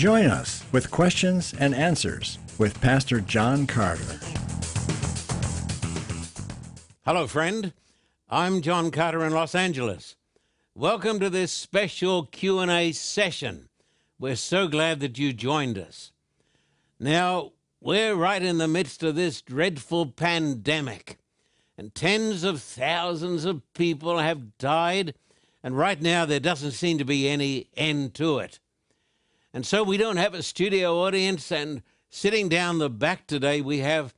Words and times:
Join 0.00 0.24
us 0.24 0.64
with 0.72 0.90
questions 0.90 1.52
and 1.58 1.74
answers 1.74 2.38
with 2.56 2.80
Pastor 2.80 3.20
John 3.20 3.66
Carter. 3.66 4.18
Hello, 7.04 7.26
friend. 7.26 7.74
I'm 8.26 8.62
John 8.62 8.92
Carter 8.92 9.26
in 9.26 9.34
Los 9.34 9.54
Angeles. 9.54 10.16
Welcome 10.74 11.20
to 11.20 11.28
this 11.28 11.52
special 11.52 12.24
Q&A 12.24 12.92
session. 12.92 13.68
We're 14.18 14.36
so 14.36 14.68
glad 14.68 15.00
that 15.00 15.18
you 15.18 15.34
joined 15.34 15.76
us. 15.76 16.12
Now, 16.98 17.52
we're 17.78 18.14
right 18.14 18.42
in 18.42 18.56
the 18.56 18.66
midst 18.66 19.02
of 19.02 19.16
this 19.16 19.42
dreadful 19.42 20.06
pandemic, 20.06 21.18
and 21.76 21.94
tens 21.94 22.42
of 22.42 22.62
thousands 22.62 23.44
of 23.44 23.70
people 23.74 24.16
have 24.16 24.56
died, 24.56 25.12
and 25.62 25.76
right 25.76 26.00
now 26.00 26.24
there 26.24 26.40
doesn't 26.40 26.70
seem 26.70 26.96
to 26.96 27.04
be 27.04 27.28
any 27.28 27.68
end 27.76 28.14
to 28.14 28.38
it. 28.38 28.60
And 29.52 29.66
so 29.66 29.82
we 29.82 29.96
don't 29.96 30.16
have 30.16 30.34
a 30.34 30.42
studio 30.42 31.04
audience, 31.04 31.50
and 31.50 31.82
sitting 32.08 32.48
down 32.48 32.78
the 32.78 32.88
back 32.88 33.26
today, 33.26 33.60
we 33.60 33.78
have 33.78 34.14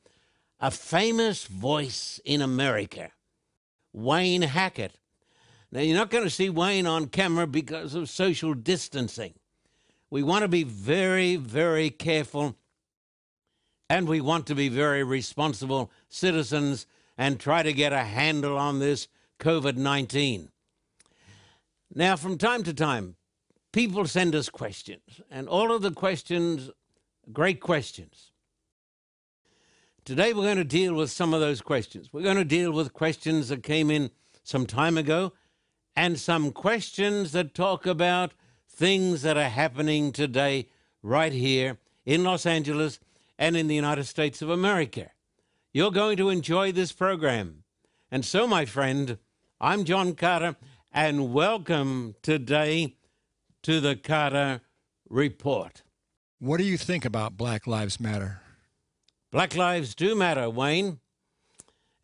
a 0.60 0.70
famous 0.70 1.46
voice 1.46 2.20
in 2.24 2.42
America, 2.42 3.10
Wayne 3.92 4.42
Hackett. 4.42 4.98
Now, 5.70 5.80
you're 5.80 5.96
not 5.96 6.10
going 6.10 6.24
to 6.24 6.30
see 6.30 6.50
Wayne 6.50 6.86
on 6.86 7.06
camera 7.06 7.46
because 7.46 7.94
of 7.94 8.10
social 8.10 8.52
distancing. 8.52 9.32
We 10.10 10.22
want 10.22 10.42
to 10.42 10.48
be 10.48 10.64
very, 10.64 11.36
very 11.36 11.88
careful, 11.88 12.56
and 13.88 14.06
we 14.06 14.20
want 14.20 14.46
to 14.48 14.54
be 14.54 14.68
very 14.68 15.02
responsible 15.02 15.90
citizens 16.10 16.86
and 17.16 17.40
try 17.40 17.62
to 17.62 17.72
get 17.72 17.94
a 17.94 18.04
handle 18.04 18.58
on 18.58 18.80
this 18.80 19.08
COVID 19.40 19.76
19. 19.76 20.50
Now, 21.94 22.16
from 22.16 22.36
time 22.36 22.62
to 22.64 22.74
time, 22.74 23.16
people 23.72 24.06
send 24.06 24.34
us 24.34 24.48
questions, 24.48 25.20
and 25.30 25.48
all 25.48 25.74
of 25.74 25.82
the 25.82 25.90
questions, 25.90 26.70
great 27.32 27.60
questions. 27.60 28.30
Today, 30.04 30.32
we're 30.32 30.42
going 30.42 30.56
to 30.56 30.64
deal 30.64 30.94
with 30.94 31.10
some 31.10 31.32
of 31.32 31.40
those 31.40 31.62
questions. 31.62 32.12
We're 32.12 32.22
going 32.22 32.36
to 32.36 32.44
deal 32.44 32.72
with 32.72 32.92
questions 32.92 33.48
that 33.48 33.62
came 33.62 33.90
in 33.90 34.10
some 34.42 34.66
time 34.66 34.98
ago 34.98 35.32
and 35.94 36.18
some 36.18 36.52
questions 36.52 37.32
that 37.32 37.54
talk 37.54 37.86
about 37.86 38.34
things 38.68 39.22
that 39.22 39.36
are 39.36 39.48
happening 39.48 40.12
today, 40.12 40.68
right 41.02 41.32
here 41.32 41.78
in 42.04 42.24
Los 42.24 42.46
Angeles 42.46 42.98
and 43.38 43.56
in 43.56 43.68
the 43.68 43.74
United 43.74 44.04
States 44.04 44.42
of 44.42 44.50
America. 44.50 45.10
You're 45.72 45.90
going 45.90 46.16
to 46.18 46.28
enjoy 46.30 46.72
this 46.72 46.92
program. 46.92 47.64
And 48.10 48.24
so, 48.24 48.46
my 48.46 48.64
friend, 48.64 49.18
I'm 49.60 49.84
John 49.84 50.14
Carter, 50.14 50.56
and 50.92 51.32
welcome 51.32 52.14
today 52.22 52.96
to 53.62 53.80
the 53.80 53.96
Carter 53.96 54.60
Report. 55.08 55.82
What 56.38 56.58
do 56.58 56.64
you 56.64 56.76
think 56.76 57.04
about 57.04 57.36
Black 57.36 57.66
Lives 57.66 58.00
Matter? 58.00 58.40
Black 59.30 59.56
lives 59.56 59.94
do 59.94 60.14
matter, 60.14 60.50
Wayne. 60.50 61.00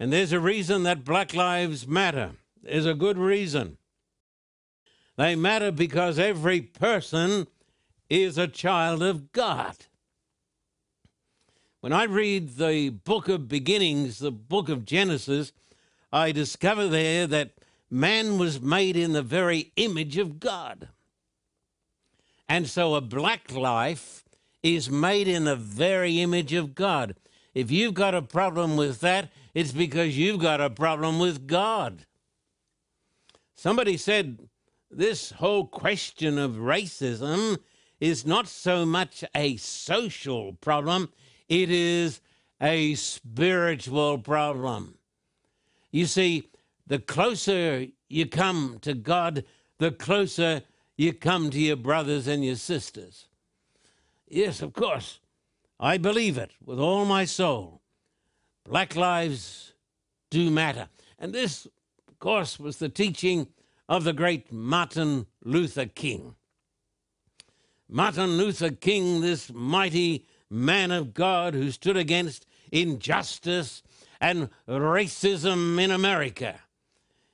And 0.00 0.12
there's 0.12 0.32
a 0.32 0.40
reason 0.40 0.84
that 0.84 1.04
black 1.04 1.34
lives 1.34 1.86
matter. 1.86 2.32
There's 2.62 2.86
a 2.86 2.94
good 2.94 3.18
reason. 3.18 3.76
They 5.16 5.36
matter 5.36 5.70
because 5.70 6.18
every 6.18 6.62
person 6.62 7.48
is 8.08 8.38
a 8.38 8.48
child 8.48 9.02
of 9.02 9.32
God. 9.32 9.76
When 11.80 11.92
I 11.92 12.04
read 12.04 12.56
the 12.56 12.90
book 12.90 13.28
of 13.28 13.48
beginnings, 13.48 14.20
the 14.20 14.30
book 14.32 14.68
of 14.68 14.84
Genesis, 14.84 15.52
I 16.10 16.32
discover 16.32 16.88
there 16.88 17.26
that 17.26 17.52
man 17.90 18.38
was 18.38 18.60
made 18.60 18.96
in 18.96 19.12
the 19.12 19.22
very 19.22 19.72
image 19.76 20.16
of 20.16 20.40
God. 20.40 20.88
And 22.48 22.68
so 22.68 22.94
a 22.94 23.00
black 23.00 23.52
life 23.52 24.24
is 24.62 24.90
made 24.90 25.28
in 25.28 25.44
the 25.44 25.56
very 25.56 26.20
image 26.20 26.52
of 26.52 26.74
God. 26.74 27.14
If 27.54 27.70
you've 27.70 27.94
got 27.94 28.14
a 28.14 28.22
problem 28.22 28.76
with 28.76 29.00
that, 29.00 29.30
it's 29.54 29.72
because 29.72 30.16
you've 30.16 30.40
got 30.40 30.60
a 30.60 30.70
problem 30.70 31.18
with 31.18 31.46
God. 31.46 32.06
Somebody 33.54 33.96
said 33.96 34.48
this 34.90 35.32
whole 35.32 35.66
question 35.66 36.38
of 36.38 36.52
racism 36.52 37.58
is 38.00 38.24
not 38.24 38.46
so 38.46 38.86
much 38.86 39.24
a 39.34 39.56
social 39.56 40.52
problem, 40.54 41.10
it 41.48 41.70
is 41.70 42.20
a 42.60 42.94
spiritual 42.94 44.18
problem. 44.18 44.98
You 45.90 46.06
see, 46.06 46.48
the 46.86 46.98
closer 46.98 47.86
you 48.08 48.26
come 48.26 48.78
to 48.82 48.94
God, 48.94 49.44
the 49.78 49.90
closer 49.90 50.62
you 50.98 51.14
come 51.14 51.48
to 51.48 51.60
your 51.60 51.76
brothers 51.76 52.26
and 52.26 52.44
your 52.44 52.56
sisters. 52.56 53.28
Yes, 54.28 54.60
of 54.60 54.74
course, 54.74 55.20
I 55.80 55.96
believe 55.96 56.36
it 56.36 56.50
with 56.62 56.80
all 56.80 57.04
my 57.04 57.24
soul. 57.24 57.80
Black 58.64 58.96
lives 58.96 59.72
do 60.28 60.50
matter. 60.50 60.88
And 61.18 61.32
this, 61.32 61.66
of 62.08 62.18
course, 62.18 62.58
was 62.58 62.78
the 62.78 62.88
teaching 62.88 63.46
of 63.88 64.02
the 64.02 64.12
great 64.12 64.52
Martin 64.52 65.26
Luther 65.44 65.86
King. 65.86 66.34
Martin 67.88 68.36
Luther 68.36 68.70
King, 68.70 69.20
this 69.20 69.52
mighty 69.52 70.26
man 70.50 70.90
of 70.90 71.14
God 71.14 71.54
who 71.54 71.70
stood 71.70 71.96
against 71.96 72.44
injustice 72.72 73.82
and 74.20 74.50
racism 74.68 75.80
in 75.80 75.92
America. 75.92 76.60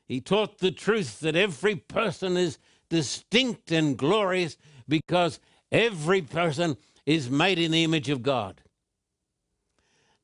He 0.07 0.21
taught 0.21 0.59
the 0.59 0.71
truth 0.71 1.21
that 1.21 1.35
every 1.35 1.77
person 1.77 2.37
is 2.37 2.59
distinct 2.95 3.73
and 3.73 3.97
glorious 3.97 4.57
because 4.87 5.41
every 5.73 6.23
person 6.23 6.77
is 7.05 7.29
made 7.29 7.59
in 7.59 7.73
the 7.73 7.83
image 7.83 8.09
of 8.09 8.23
God. 8.23 8.63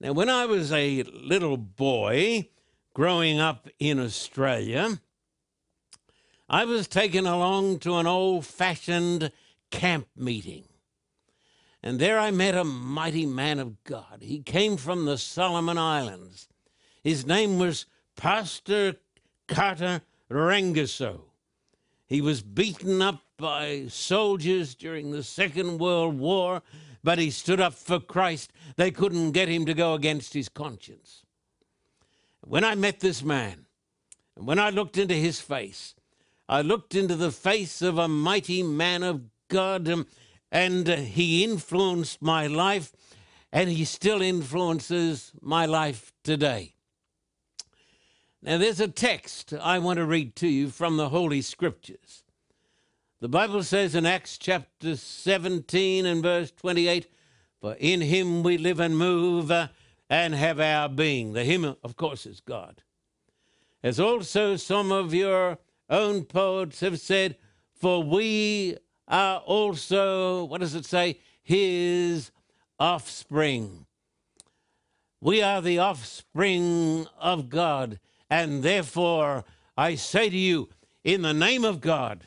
Now, 0.00 0.12
when 0.12 0.28
I 0.28 0.46
was 0.46 0.72
a 0.72 1.02
little 1.02 1.56
boy 1.56 2.48
growing 2.94 3.40
up 3.40 3.68
in 3.80 3.98
Australia, 3.98 5.00
I 6.48 6.64
was 6.64 6.86
taken 6.86 7.26
along 7.26 7.80
to 7.80 7.96
an 7.96 8.06
old 8.06 8.46
fashioned 8.46 9.32
camp 9.72 10.06
meeting. 10.16 10.64
And 11.82 11.98
there 11.98 12.20
I 12.20 12.30
met 12.30 12.54
a 12.54 12.62
mighty 12.62 13.26
man 13.26 13.58
of 13.58 13.82
God. 13.82 14.18
He 14.20 14.42
came 14.42 14.76
from 14.76 15.06
the 15.06 15.18
Solomon 15.18 15.76
Islands. 15.76 16.48
His 17.02 17.26
name 17.26 17.58
was 17.58 17.86
Pastor 18.16 18.94
Kata 19.48 20.02
Ragoso. 20.30 21.29
He 22.10 22.20
was 22.20 22.42
beaten 22.42 23.00
up 23.00 23.22
by 23.38 23.86
soldiers 23.86 24.74
during 24.74 25.12
the 25.12 25.22
Second 25.22 25.78
World 25.78 26.18
War, 26.18 26.60
but 27.04 27.20
he 27.20 27.30
stood 27.30 27.60
up 27.60 27.72
for 27.72 28.00
Christ. 28.00 28.52
They 28.74 28.90
couldn't 28.90 29.30
get 29.30 29.48
him 29.48 29.64
to 29.66 29.74
go 29.74 29.94
against 29.94 30.34
his 30.34 30.48
conscience. 30.48 31.24
When 32.40 32.64
I 32.64 32.74
met 32.74 32.98
this 32.98 33.22
man, 33.22 33.66
and 34.36 34.44
when 34.44 34.58
I 34.58 34.70
looked 34.70 34.98
into 34.98 35.14
his 35.14 35.40
face, 35.40 35.94
I 36.48 36.62
looked 36.62 36.96
into 36.96 37.14
the 37.14 37.30
face 37.30 37.80
of 37.80 37.96
a 37.96 38.08
mighty 38.08 38.64
man 38.64 39.04
of 39.04 39.22
God, 39.46 39.88
um, 39.88 40.08
and 40.50 40.88
he 40.88 41.44
influenced 41.44 42.20
my 42.20 42.48
life, 42.48 42.92
and 43.52 43.70
he 43.70 43.84
still 43.84 44.20
influences 44.20 45.30
my 45.40 45.64
life 45.64 46.12
today. 46.24 46.74
Now, 48.42 48.56
there's 48.56 48.80
a 48.80 48.88
text 48.88 49.52
I 49.52 49.78
want 49.78 49.98
to 49.98 50.06
read 50.06 50.34
to 50.36 50.48
you 50.48 50.70
from 50.70 50.96
the 50.96 51.10
Holy 51.10 51.42
Scriptures. 51.42 52.24
The 53.20 53.28
Bible 53.28 53.62
says 53.62 53.94
in 53.94 54.06
Acts 54.06 54.38
chapter 54.38 54.96
17 54.96 56.06
and 56.06 56.22
verse 56.22 56.50
28 56.52 57.06
For 57.60 57.74
in 57.74 58.00
him 58.00 58.42
we 58.42 58.56
live 58.56 58.80
and 58.80 58.96
move 58.96 59.50
uh, 59.50 59.68
and 60.08 60.34
have 60.34 60.58
our 60.58 60.88
being. 60.88 61.34
The 61.34 61.44
him, 61.44 61.76
of 61.84 61.96
course, 61.96 62.24
is 62.24 62.40
God. 62.40 62.82
As 63.82 64.00
also 64.00 64.56
some 64.56 64.90
of 64.90 65.12
your 65.12 65.58
own 65.90 66.24
poets 66.24 66.80
have 66.80 66.98
said, 66.98 67.36
For 67.74 68.02
we 68.02 68.78
are 69.06 69.40
also, 69.40 70.44
what 70.44 70.62
does 70.62 70.74
it 70.74 70.86
say? 70.86 71.18
His 71.42 72.30
offspring. 72.78 73.84
We 75.20 75.42
are 75.42 75.60
the 75.60 75.78
offspring 75.78 77.06
of 77.18 77.50
God. 77.50 78.00
And 78.30 78.62
therefore, 78.62 79.44
I 79.76 79.96
say 79.96 80.30
to 80.30 80.36
you, 80.36 80.68
in 81.02 81.22
the 81.22 81.34
name 81.34 81.64
of 81.64 81.80
God, 81.80 82.26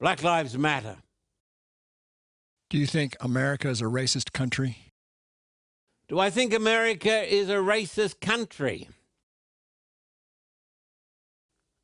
Black 0.00 0.22
Lives 0.22 0.58
Matter. 0.58 0.96
Do 2.68 2.78
you 2.78 2.86
think 2.86 3.16
America 3.20 3.68
is 3.68 3.80
a 3.80 3.84
racist 3.84 4.32
country? 4.32 4.92
Do 6.08 6.18
I 6.18 6.30
think 6.30 6.52
America 6.52 7.22
is 7.22 7.48
a 7.48 7.56
racist 7.56 8.20
country? 8.20 8.88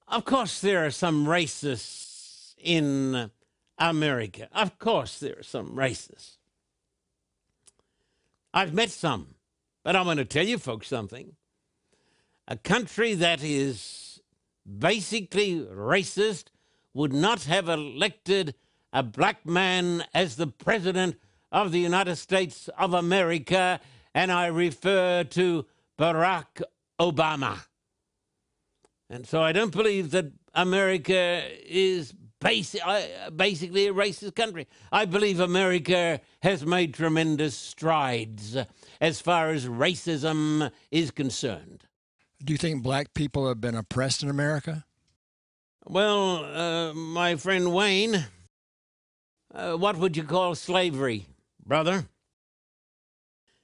Of 0.09 0.25
course, 0.25 0.61
there 0.61 0.85
are 0.85 0.91
some 0.91 1.27
racists 1.27 2.55
in 2.59 3.31
America. 3.79 4.49
Of 4.53 4.79
course, 4.79 5.19
there 5.19 5.39
are 5.39 5.43
some 5.43 5.77
racists. 5.77 6.37
I've 8.53 8.73
met 8.73 8.91
some, 8.91 9.35
but 9.83 9.97
I'm 9.97 10.05
going 10.05 10.19
to 10.19 10.25
tell 10.25 10.47
you 10.47 10.59
folks 10.59 10.89
something. 10.89 11.35
A 12.47 12.57
country 12.57 13.15
that 13.15 13.43
is 13.43 14.21
basically 14.67 15.61
racist 15.61 16.49
would 16.93 17.13
not 17.13 17.45
have 17.45 17.69
elected 17.69 18.55
a 18.93 19.03
black 19.03 19.47
man 19.47 20.05
as 20.13 20.37
the 20.37 20.47
president 20.47 21.17
of 21.51 21.73
the 21.73 21.81
United 21.81 22.17
States 22.17 22.69
of 22.79 22.93
America, 22.93 23.81
and 24.15 24.31
I 24.31 24.47
refer 24.47 25.25
to 25.25 25.65
Barack 25.99 26.63
Obama. 27.01 27.65
And 29.09 29.27
so 29.27 29.43
I 29.43 29.53
don't 29.53 29.73
believe 29.73 30.11
that 30.11 30.33
America 30.53 31.45
is 31.65 32.13
basi- 32.41 32.81
uh, 32.85 33.31
basically 33.31 33.87
a 33.87 33.93
racist 33.95 34.35
country. 34.35 34.67
I 34.93 35.07
believe 35.07 35.41
America 35.41 36.21
has 36.43 36.67
made 36.67 36.95
tremendous 36.95 37.57
strides 37.57 38.57
as 39.01 39.21
far 39.21 39.51
as 39.51 39.67
racism 39.67 40.71
is 40.91 41.11
concerned. 41.11 41.85
Do 42.45 42.53
you 42.53 42.59
think 42.59 42.83
black 42.83 43.15
people 43.15 43.49
have 43.49 43.61
been 43.61 43.75
oppressed 43.75 44.23
in 44.23 44.29
America? 44.29 44.85
Well, 45.87 46.45
uh, 46.45 46.93
my 46.93 47.37
friend 47.37 47.73
Wayne, 47.73 48.27
uh, 49.55 49.77
what 49.77 49.97
would 49.97 50.15
you 50.15 50.25
call 50.25 50.55
slavery, 50.55 51.25
brother? 51.65 52.05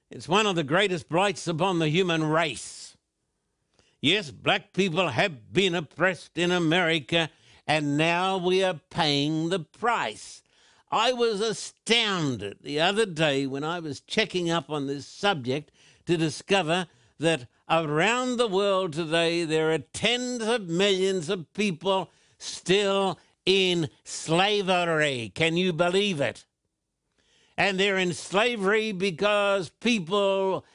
It's 0.09 0.27
one 0.27 0.47
of 0.47 0.55
the 0.55 0.63
greatest 0.63 1.09
blights 1.09 1.47
upon 1.47 1.77
the 1.77 1.89
human 1.89 2.23
race. 2.23 2.97
Yes, 4.01 4.31
black 4.31 4.73
people 4.73 5.09
have 5.09 5.53
been 5.53 5.75
oppressed 5.75 6.39
in 6.39 6.51
America, 6.51 7.29
and 7.67 7.97
now 7.97 8.37
we 8.37 8.63
are 8.63 8.81
paying 8.89 9.49
the 9.49 9.59
price. 9.59 10.41
I 10.91 11.13
was 11.13 11.39
astounded 11.39 12.57
the 12.63 12.79
other 12.79 13.05
day 13.05 13.45
when 13.45 13.63
I 13.63 13.79
was 13.79 14.01
checking 14.01 14.49
up 14.49 14.71
on 14.71 14.87
this 14.87 15.05
subject 15.05 15.71
to 16.07 16.17
discover 16.17 16.87
that 17.19 17.47
around 17.71 18.35
the 18.35 18.47
world 18.47 18.91
today 18.91 19.45
there 19.45 19.71
are 19.71 19.77
tens 19.77 20.43
of 20.43 20.67
millions 20.67 21.29
of 21.29 21.51
people 21.53 22.11
still 22.37 23.17
in 23.45 23.89
slavery. 24.03 25.31
Can 25.33 25.55
you 25.55 25.71
believe 25.71 26.19
it? 26.19 26.45
And 27.57 27.79
they're 27.79 27.97
in 27.97 28.13
slavery 28.13 28.91
because 28.91 29.69
people 29.69 30.65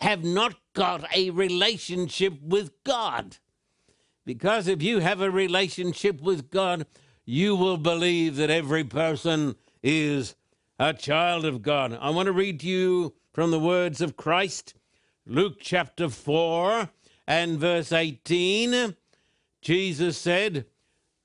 have 0.00 0.24
not 0.24 0.56
got 0.74 1.04
a 1.14 1.30
relationship 1.30 2.40
with 2.42 2.72
God. 2.84 3.36
Because 4.24 4.66
if 4.66 4.82
you 4.82 5.00
have 5.00 5.20
a 5.20 5.30
relationship 5.30 6.20
with 6.20 6.50
God, 6.50 6.86
you 7.24 7.54
will 7.54 7.76
believe 7.76 8.36
that 8.36 8.50
every 8.50 8.84
person 8.84 9.54
is 9.82 10.34
a 10.78 10.94
child 10.94 11.44
of 11.44 11.62
God. 11.62 11.96
I 12.00 12.10
want 12.10 12.26
to 12.26 12.32
read 12.32 12.60
to 12.60 12.66
you 12.66 13.14
from 13.32 13.50
the 13.50 13.60
words 13.60 14.00
of 14.00 14.16
Christ, 14.16 14.74
Luke 15.32 15.58
chapter 15.60 16.08
4 16.08 16.90
and 17.28 17.56
verse 17.60 17.92
18. 17.92 18.96
Jesus 19.62 20.18
said, 20.18 20.66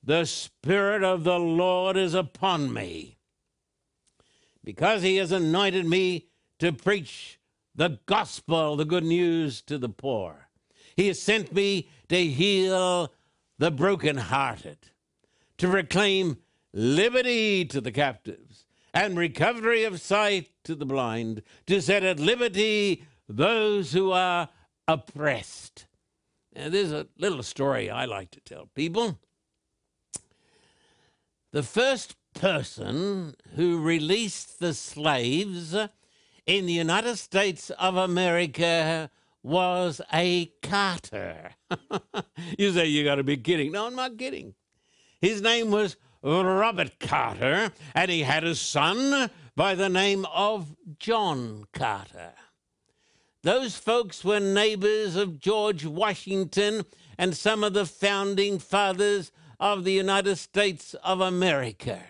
The 0.04 0.26
Spirit 0.26 1.04
of 1.04 1.24
the 1.24 1.40
Lord 1.40 1.98
is 1.98 2.14
upon 2.14 2.72
me, 2.72 3.18
because 4.64 5.02
he 5.02 5.16
has 5.16 5.32
anointed 5.32 5.88
me 5.88 6.28
to 6.60 6.72
preach 6.72 7.40
the 7.74 7.98
gospel, 8.06 8.76
the 8.76 8.86
good 8.86 9.04
news 9.04 9.64
to 9.64 9.80
the 9.80 9.90
poor. 9.90 10.50
He 10.96 11.08
has 11.08 11.20
sent 11.20 11.52
me 11.52 11.90
to 12.10 12.28
heal 12.28 13.12
the 13.58 13.72
brokenhearted, 13.72 14.78
to 15.58 15.68
proclaim 15.68 16.38
liberty 16.74 17.66
to 17.66 17.82
the 17.82 17.92
captives, 17.92 18.66
and 18.94 19.18
recovery 19.18 19.84
of 19.84 20.00
sight 20.00 20.52
to 20.64 20.76
the 20.76 20.86
blind, 20.86 21.42
to 21.66 21.82
set 21.82 22.04
at 22.04 22.20
liberty 22.20 23.04
those 23.28 23.92
who 23.94 24.12
are 24.12 24.50
oppressed. 24.88 25.88
And 26.54 26.74
there's 26.74 26.92
a 26.92 27.08
little 27.18 27.44
story 27.44 27.90
I 27.90 28.06
like 28.06 28.32
to 28.32 28.40
tell 28.40 28.70
people. 28.76 29.20
The 31.52 31.64
first 31.64 32.16
person 32.34 33.36
who 33.56 33.82
released 33.82 34.60
the 34.60 34.74
slaves 34.74 35.76
in 36.46 36.66
the 36.66 36.74
United 36.74 37.18
States 37.18 37.70
of 37.72 37.96
America 37.96 39.10
was 39.42 40.02
a 40.14 40.48
carter. 40.62 41.52
you 42.58 42.72
say 42.72 42.88
you 42.88 43.04
got 43.04 43.16
to 43.16 43.24
be 43.24 43.38
kidding. 43.38 43.72
No, 43.72 43.88
I'm 43.88 43.96
not 43.96 44.18
kidding. 44.18 44.54
His 45.22 45.42
name 45.42 45.72
was 45.72 45.98
Robert 46.24 47.00
Carter, 47.00 47.72
and 47.94 48.12
he 48.12 48.22
had 48.22 48.44
a 48.44 48.56
son 48.56 49.30
by 49.56 49.76
the 49.76 49.90
name 49.90 50.26
of 50.34 50.76
John 51.00 51.66
Carter. 51.74 52.34
Those 53.46 53.78
folks 53.78 54.26
were 54.26 54.40
neighbors 54.40 55.16
of 55.16 55.40
George 55.40 55.86
Washington 55.86 56.84
and 57.16 57.38
some 57.38 57.64
of 57.64 57.74
the 57.74 57.86
founding 57.86 58.58
fathers 58.58 59.32
of 59.60 59.84
the 59.84 59.92
United 59.92 60.38
States 60.38 60.96
of 61.04 61.22
America. 61.22 62.02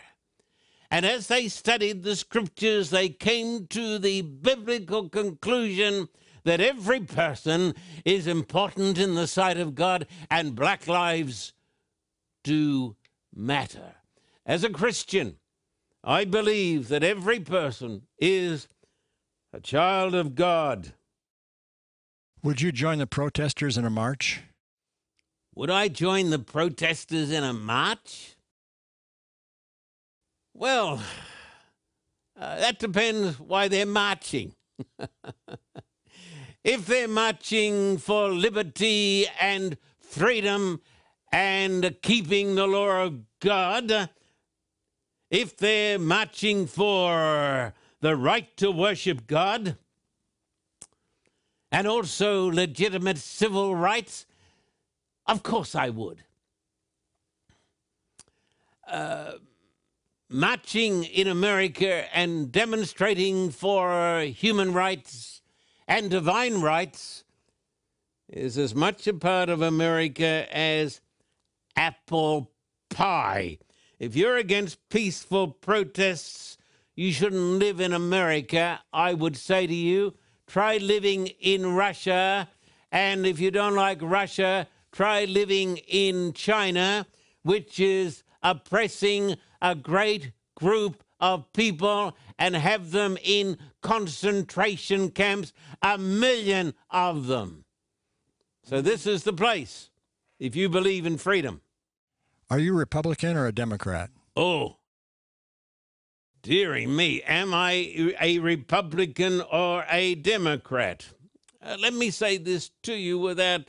And 0.90 1.06
as 1.06 1.28
they 1.28 1.50
studied 1.50 2.04
the 2.04 2.16
scriptures, 2.16 2.90
they 2.90 3.10
came 3.10 3.68
to 3.68 4.00
the 4.00 4.22
biblical 4.22 5.10
conclusion 5.10 6.08
that 6.46 6.62
every 6.62 7.02
person 7.02 7.76
is 8.06 8.28
important 8.28 8.98
in 8.98 9.16
the 9.16 9.28
sight 9.28 9.58
of 9.58 9.76
God 9.76 10.08
and 10.32 10.56
black 10.56 10.88
lives 10.88 11.52
do 12.46 12.96
matter. 13.36 13.96
As 14.46 14.64
a 14.64 14.70
Christian, 14.70 15.36
I 16.02 16.24
believe 16.24 16.88
that 16.88 17.04
every 17.04 17.42
person 17.42 18.04
is 18.18 18.70
a 19.52 19.60
child 19.60 20.16
of 20.16 20.36
God. 20.36 20.94
Would 22.46 22.62
you 22.62 22.72
join 22.72 23.00
the 23.00 23.08
protesters 23.08 23.76
in 23.76 23.86
a 23.86 23.90
march? 23.90 24.42
Would 25.56 25.72
I 25.72 25.88
join 25.88 26.30
the 26.30 26.38
protesters 26.38 27.32
in 27.32 27.44
a 27.44 27.54
march? 27.54 28.36
Well, 30.54 31.02
uh, 32.40 32.60
that 32.60 32.78
depends 32.78 33.40
why 33.40 33.68
they're 33.68 33.88
marching. 33.88 34.54
if 36.64 36.86
they're 36.86 37.08
marching 37.08 37.98
for 37.98 38.30
liberty 38.30 39.26
and 39.42 39.76
freedom 40.00 40.82
and 41.32 41.96
keeping 42.04 42.54
the 42.54 42.68
law 42.68 43.06
of 43.06 43.22
God, 43.40 44.12
if 45.32 45.58
they're 45.58 45.98
marching 45.98 46.68
for 46.68 47.74
the 48.02 48.16
right 48.16 48.56
to 48.58 48.70
worship 48.70 49.26
God 49.26 49.78
and 51.76 51.90
also 51.90 52.50
legitimate 52.50 53.18
civil 53.18 53.76
rights, 53.76 54.26
of 55.28 55.44
course 55.44 55.76
I 55.76 55.90
would. 55.90 56.24
Uh, 58.88 59.34
marching 60.30 61.04
in 61.04 61.28
America 61.28 62.06
and 62.16 62.50
demonstrating 62.50 63.50
for 63.50 64.22
human 64.22 64.72
rights 64.72 65.42
and 65.86 66.10
divine 66.10 66.62
rights 66.62 67.26
is 68.30 68.58
as 68.58 68.74
much 68.74 69.06
a 69.06 69.14
part 69.14 69.50
of 69.50 69.62
America 69.62 70.48
as 70.56 71.02
apple 71.76 72.54
pie. 72.90 73.58
If 74.00 74.16
you're 74.16 74.38
against 74.38 74.88
peaceful 74.88 75.50
protests, 75.50 76.58
you 76.96 77.12
shouldn't 77.12 77.60
live 77.60 77.82
in 77.82 77.92
America. 77.92 78.80
I 78.94 79.14
would 79.14 79.36
say 79.36 79.68
to 79.68 79.76
you, 79.76 80.14
try 80.48 80.78
living 80.78 81.28
in 81.40 81.76
Russia. 81.76 82.50
And 82.92 83.26
if 83.26 83.40
you 83.40 83.52
don't 83.52 83.76
like 83.76 84.00
Russia, 84.02 84.68
try 84.92 85.26
living 85.26 85.78
in 85.88 86.34
China, 86.34 87.06
which 87.44 87.80
is 87.80 88.24
oppressing 88.42 89.36
a 89.62 89.76
great 89.76 90.32
group 90.56 91.04
of 91.20 91.52
people 91.54 92.16
and 92.38 92.56
have 92.56 92.92
them 92.92 93.18
in 93.24 93.58
concentration 93.82 95.10
camps, 95.10 95.54
a 95.82 95.98
million 95.98 96.74
of 96.90 97.28
them. 97.28 97.66
So, 98.64 98.82
this 98.82 99.06
is 99.06 99.24
the 99.24 99.34
place 99.34 99.90
if 100.40 100.56
you 100.56 100.70
believe 100.70 101.06
in 101.06 101.18
freedom. 101.18 101.62
Are 102.50 102.60
you 102.60 102.74
a 102.74 102.78
Republican 102.78 103.38
or 103.38 103.48
a 103.48 103.52
Democrat? 103.52 104.10
Oh, 104.36 104.78
dearie 106.46 106.86
me, 106.86 107.24
am 107.24 107.56
I 107.56 108.14
a 108.22 108.38
Republican 108.38 109.42
or 109.52 109.84
a 109.90 110.14
Democrat? 110.14 111.08
Uh, 111.60 111.76
let 111.80 111.92
me 111.92 112.12
say 112.12 112.38
this 112.38 112.70
to 112.84 112.94
you 112.94 113.18
without 113.18 113.62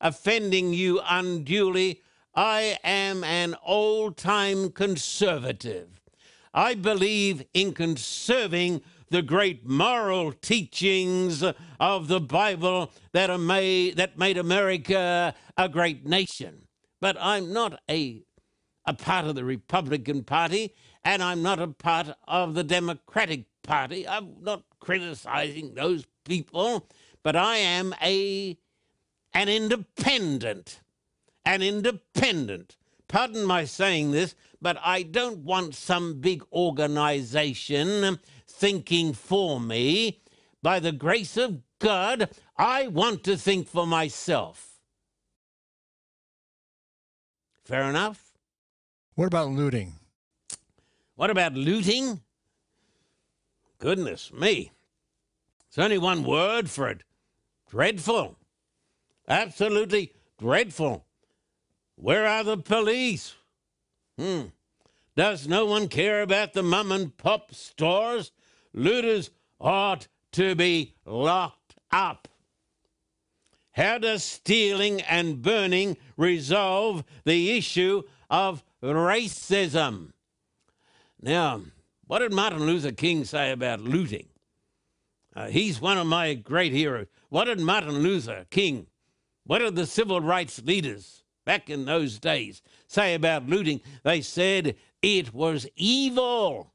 offending 0.00 0.74
you 0.74 1.00
unduly. 1.08 2.00
I 2.34 2.76
am 2.82 3.22
an 3.22 3.54
old 3.64 4.16
time 4.16 4.72
conservative. 4.72 6.00
I 6.52 6.74
believe 6.74 7.44
in 7.54 7.72
conserving 7.72 8.82
the 9.10 9.22
great 9.22 9.64
moral 9.64 10.32
teachings 10.32 11.44
of 11.78 12.08
the 12.08 12.20
Bible 12.20 12.90
that, 13.12 13.30
are 13.30 13.38
made, 13.38 13.96
that 13.96 14.18
made 14.18 14.38
America 14.38 15.36
a 15.56 15.68
great 15.68 16.04
nation. 16.04 16.66
But 17.00 17.16
I'm 17.20 17.52
not 17.52 17.80
a, 17.88 18.24
a 18.86 18.94
part 18.94 19.26
of 19.26 19.36
the 19.36 19.44
Republican 19.44 20.24
Party, 20.24 20.74
and 21.04 21.22
I'm 21.22 21.42
not 21.42 21.60
a 21.60 21.68
part 21.68 22.08
of 22.26 22.54
the 22.54 22.64
Democratic 22.64 23.44
Party. 23.62 24.06
I'm 24.08 24.36
not 24.40 24.64
criticizing 24.80 25.74
those 25.74 26.06
people, 26.24 26.88
but 27.22 27.36
I 27.36 27.56
am 27.56 27.94
a 28.02 28.58
an 29.32 29.48
independent. 29.48 30.80
An 31.44 31.60
independent. 31.60 32.76
Pardon 33.08 33.44
my 33.44 33.64
saying 33.64 34.12
this, 34.12 34.34
but 34.62 34.78
I 34.82 35.02
don't 35.02 35.38
want 35.38 35.74
some 35.74 36.20
big 36.20 36.42
organization 36.52 38.18
thinking 38.46 39.12
for 39.12 39.60
me. 39.60 40.20
By 40.62 40.80
the 40.80 40.92
grace 40.92 41.36
of 41.36 41.60
God, 41.78 42.30
I 42.56 42.88
want 42.88 43.24
to 43.24 43.36
think 43.36 43.68
for 43.68 43.86
myself. 43.86 44.80
Fair 47.64 47.82
enough? 47.82 48.32
What 49.14 49.26
about 49.26 49.50
looting? 49.50 49.94
What 51.16 51.30
about 51.30 51.54
looting? 51.54 52.20
Goodness 53.78 54.32
me. 54.32 54.72
It's 55.68 55.78
only 55.78 55.98
one 55.98 56.24
word 56.24 56.70
for 56.70 56.88
it 56.88 57.02
dreadful. 57.70 58.38
Absolutely 59.28 60.12
dreadful. 60.38 61.06
Where 61.96 62.26
are 62.26 62.44
the 62.44 62.56
police? 62.56 63.34
Hmm. 64.18 64.42
Does 65.16 65.46
no 65.46 65.66
one 65.66 65.88
care 65.88 66.22
about 66.22 66.52
the 66.52 66.62
mum 66.62 66.92
and 66.92 67.16
pop 67.16 67.54
stores? 67.54 68.32
Looters 68.72 69.30
ought 69.60 70.08
to 70.32 70.54
be 70.54 70.94
locked 71.04 71.76
up. 71.92 72.28
How 73.72 73.98
does 73.98 74.22
stealing 74.22 75.00
and 75.02 75.42
burning 75.42 75.96
resolve 76.16 77.04
the 77.24 77.56
issue 77.56 78.02
of 78.30 78.62
racism? 78.82 80.12
Now, 81.24 81.62
what 82.06 82.18
did 82.18 82.34
Martin 82.34 82.66
Luther 82.66 82.92
King 82.92 83.24
say 83.24 83.50
about 83.50 83.80
looting? 83.80 84.28
Uh, 85.34 85.46
he's 85.46 85.80
one 85.80 85.96
of 85.96 86.06
my 86.06 86.34
great 86.34 86.72
heroes. 86.72 87.06
What 87.30 87.46
did 87.46 87.60
Martin 87.60 88.00
Luther 88.00 88.44
King, 88.50 88.88
what 89.44 89.60
did 89.60 89.74
the 89.74 89.86
civil 89.86 90.20
rights 90.20 90.62
leaders 90.62 91.24
back 91.46 91.70
in 91.70 91.86
those 91.86 92.18
days 92.18 92.60
say 92.88 93.14
about 93.14 93.48
looting? 93.48 93.80
They 94.02 94.20
said 94.20 94.76
it 95.00 95.32
was 95.32 95.66
evil. 95.76 96.74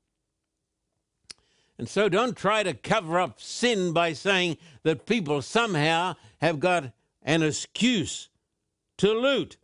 And 1.78 1.88
so 1.88 2.10
don't 2.10 2.36
try 2.36 2.64
to 2.64 2.74
cover 2.74 3.20
up 3.20 3.40
sin 3.40 3.94
by 3.94 4.14
saying 4.14 4.58
that 4.82 5.06
people 5.06 5.44
somehow 5.44 6.16
have 6.42 6.60
got 6.60 6.92
an 7.22 7.44
excuse 7.44 8.30
to 8.98 9.14
loot. 9.14 9.58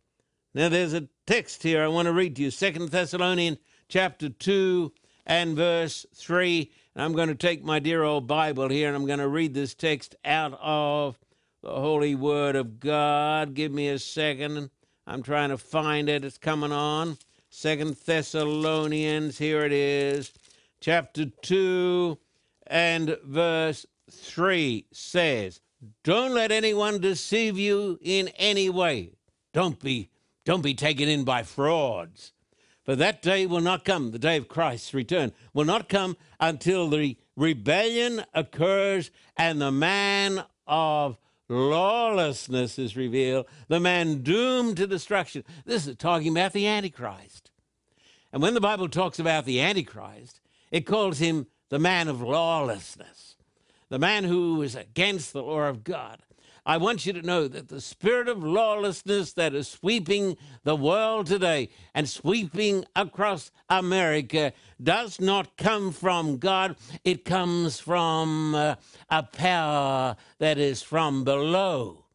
Now 0.53 0.69
there's 0.69 0.93
a 0.93 1.07
text 1.25 1.63
here 1.63 1.83
I 1.83 1.87
want 1.87 2.05
to 2.05 2.13
read 2.13 2.35
to 2.35 2.43
you, 2.43 2.51
Second 2.51 2.89
Thessalonians 2.89 3.57
chapter 3.87 4.29
2 4.29 4.91
and 5.25 5.55
verse 5.55 6.05
3. 6.13 6.71
And 6.95 7.03
I'm 7.03 7.13
going 7.13 7.29
to 7.29 7.35
take 7.35 7.63
my 7.63 7.79
dear 7.79 8.03
old 8.03 8.27
Bible 8.27 8.69
here 8.69 8.87
and 8.87 8.95
I'm 8.95 9.05
going 9.05 9.19
to 9.19 9.27
read 9.27 9.53
this 9.53 9.73
text 9.73 10.15
out 10.23 10.57
of 10.61 11.17
the 11.61 11.69
Holy 11.69 12.15
Word 12.15 12.55
of 12.55 12.79
God. 12.79 13.53
Give 13.53 13.71
me 13.71 13.89
a 13.89 13.99
second. 13.99 14.69
I'm 15.07 15.23
trying 15.23 15.49
to 15.49 15.57
find 15.57 16.09
it. 16.09 16.23
It's 16.23 16.37
coming 16.37 16.71
on. 16.71 17.17
Second 17.49 17.95
Thessalonians, 18.05 19.37
here 19.37 19.63
it 19.63 19.71
is. 19.71 20.31
Chapter 20.81 21.25
2 21.25 22.17
and 22.67 23.17
verse 23.23 23.85
3 24.11 24.85
says, 24.91 25.61
Don't 26.03 26.33
let 26.33 26.51
anyone 26.51 26.99
deceive 26.99 27.57
you 27.57 27.97
in 28.01 28.27
any 28.35 28.69
way. 28.69 29.11
Don't 29.53 29.79
be, 29.79 30.09
don't 30.43 30.61
be 30.61 30.73
taken 30.73 31.07
in 31.07 31.23
by 31.23 31.43
frauds. 31.43 32.33
For 32.85 32.95
that 32.95 33.23
day 33.23 33.47
will 33.47 33.61
not 33.61 33.83
come, 33.83 34.11
the 34.11 34.19
day 34.19 34.37
of 34.37 34.47
Christ's 34.47 34.93
return, 34.93 35.33
will 35.53 35.65
not 35.65 35.89
come 35.89 36.15
until 36.39 36.87
the 36.87 37.17
rebellion 37.35 38.23
occurs 38.33 39.09
and 39.35 39.59
the 39.59 39.71
man 39.71 40.43
of 40.67 41.17
lawlessness 41.49 42.77
is 42.77 42.95
revealed, 42.95 43.47
the 43.67 43.79
man 43.79 44.21
doomed 44.21 44.77
to 44.77 44.87
destruction. 44.87 45.43
This 45.65 45.87
is 45.87 45.95
talking 45.95 46.31
about 46.31 46.53
the 46.53 46.67
Antichrist. 46.67 47.51
And 48.31 48.41
when 48.41 48.53
the 48.53 48.61
Bible 48.61 48.89
talks 48.89 49.17
about 49.17 49.45
the 49.45 49.61
Antichrist, 49.61 50.41
it 50.71 50.85
calls 50.85 51.19
him 51.19 51.47
the 51.69 51.79
man 51.79 52.07
of 52.07 52.21
lawlessness, 52.21 53.35
the 53.89 53.99
man 53.99 54.23
who 54.25 54.61
is 54.61 54.75
against 54.75 55.33
the 55.33 55.41
law 55.41 55.67
of 55.67 55.83
God. 55.83 56.19
I 56.67 56.77
want 56.77 57.05
you 57.05 57.13
to 57.13 57.21
know 57.21 57.47
that 57.47 57.67
the 57.67 57.79
spirit 57.79 58.27
of 58.27 58.43
lawlessness 58.43 59.33
that 59.33 59.53
is 59.53 59.67
sweeping 59.67 60.35
the 60.63 60.75
world 60.75 61.27
today 61.27 61.69
and 61.93 62.09
sweeping 62.09 62.85
across 62.95 63.51
America 63.69 64.51
does 64.81 65.21
not 65.21 65.57
come 65.57 65.91
from 65.91 66.37
God. 66.37 66.75
It 67.03 67.23
comes 67.23 67.79
from 67.79 68.55
uh, 68.55 68.75
a 69.11 69.21
power 69.21 70.15
that 70.39 70.57
is 70.57 70.81
from 70.81 71.23
below. 71.23 72.05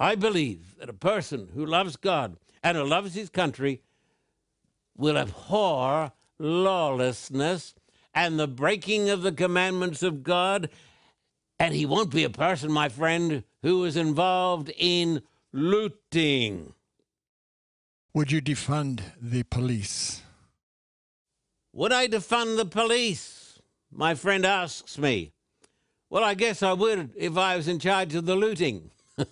I 0.00 0.16
believe 0.16 0.74
that 0.80 0.88
a 0.88 0.94
person 0.94 1.50
who 1.54 1.64
loves 1.64 1.94
God 1.94 2.36
and 2.64 2.76
who 2.76 2.84
loves 2.84 3.14
his 3.14 3.30
country 3.30 3.82
will 4.96 5.16
abhor 5.16 6.10
lawlessness 6.40 7.74
and 8.12 8.40
the 8.40 8.48
breaking 8.48 9.08
of 9.08 9.22
the 9.22 9.30
commandments 9.30 10.02
of 10.02 10.24
God 10.24 10.68
and 11.58 11.74
he 11.74 11.86
won't 11.86 12.10
be 12.10 12.24
a 12.24 12.30
person, 12.30 12.70
my 12.70 12.88
friend, 12.88 13.42
who 13.62 13.84
is 13.84 13.96
involved 13.96 14.70
in 14.76 15.22
looting. 15.52 16.74
Would 18.14 18.32
you 18.32 18.40
defund 18.40 19.00
the 19.20 19.42
police? 19.44 20.22
Would 21.72 21.92
I 21.92 22.08
defund 22.08 22.56
the 22.56 22.64
police? 22.64 23.60
My 23.90 24.14
friend 24.14 24.44
asks 24.44 24.98
me. 24.98 25.32
Well, 26.10 26.24
I 26.24 26.34
guess 26.34 26.62
I 26.62 26.72
would 26.72 27.10
if 27.16 27.36
I 27.36 27.56
was 27.56 27.68
in 27.68 27.78
charge 27.78 28.14
of 28.14 28.24
the 28.24 28.34
looting. 28.36 28.90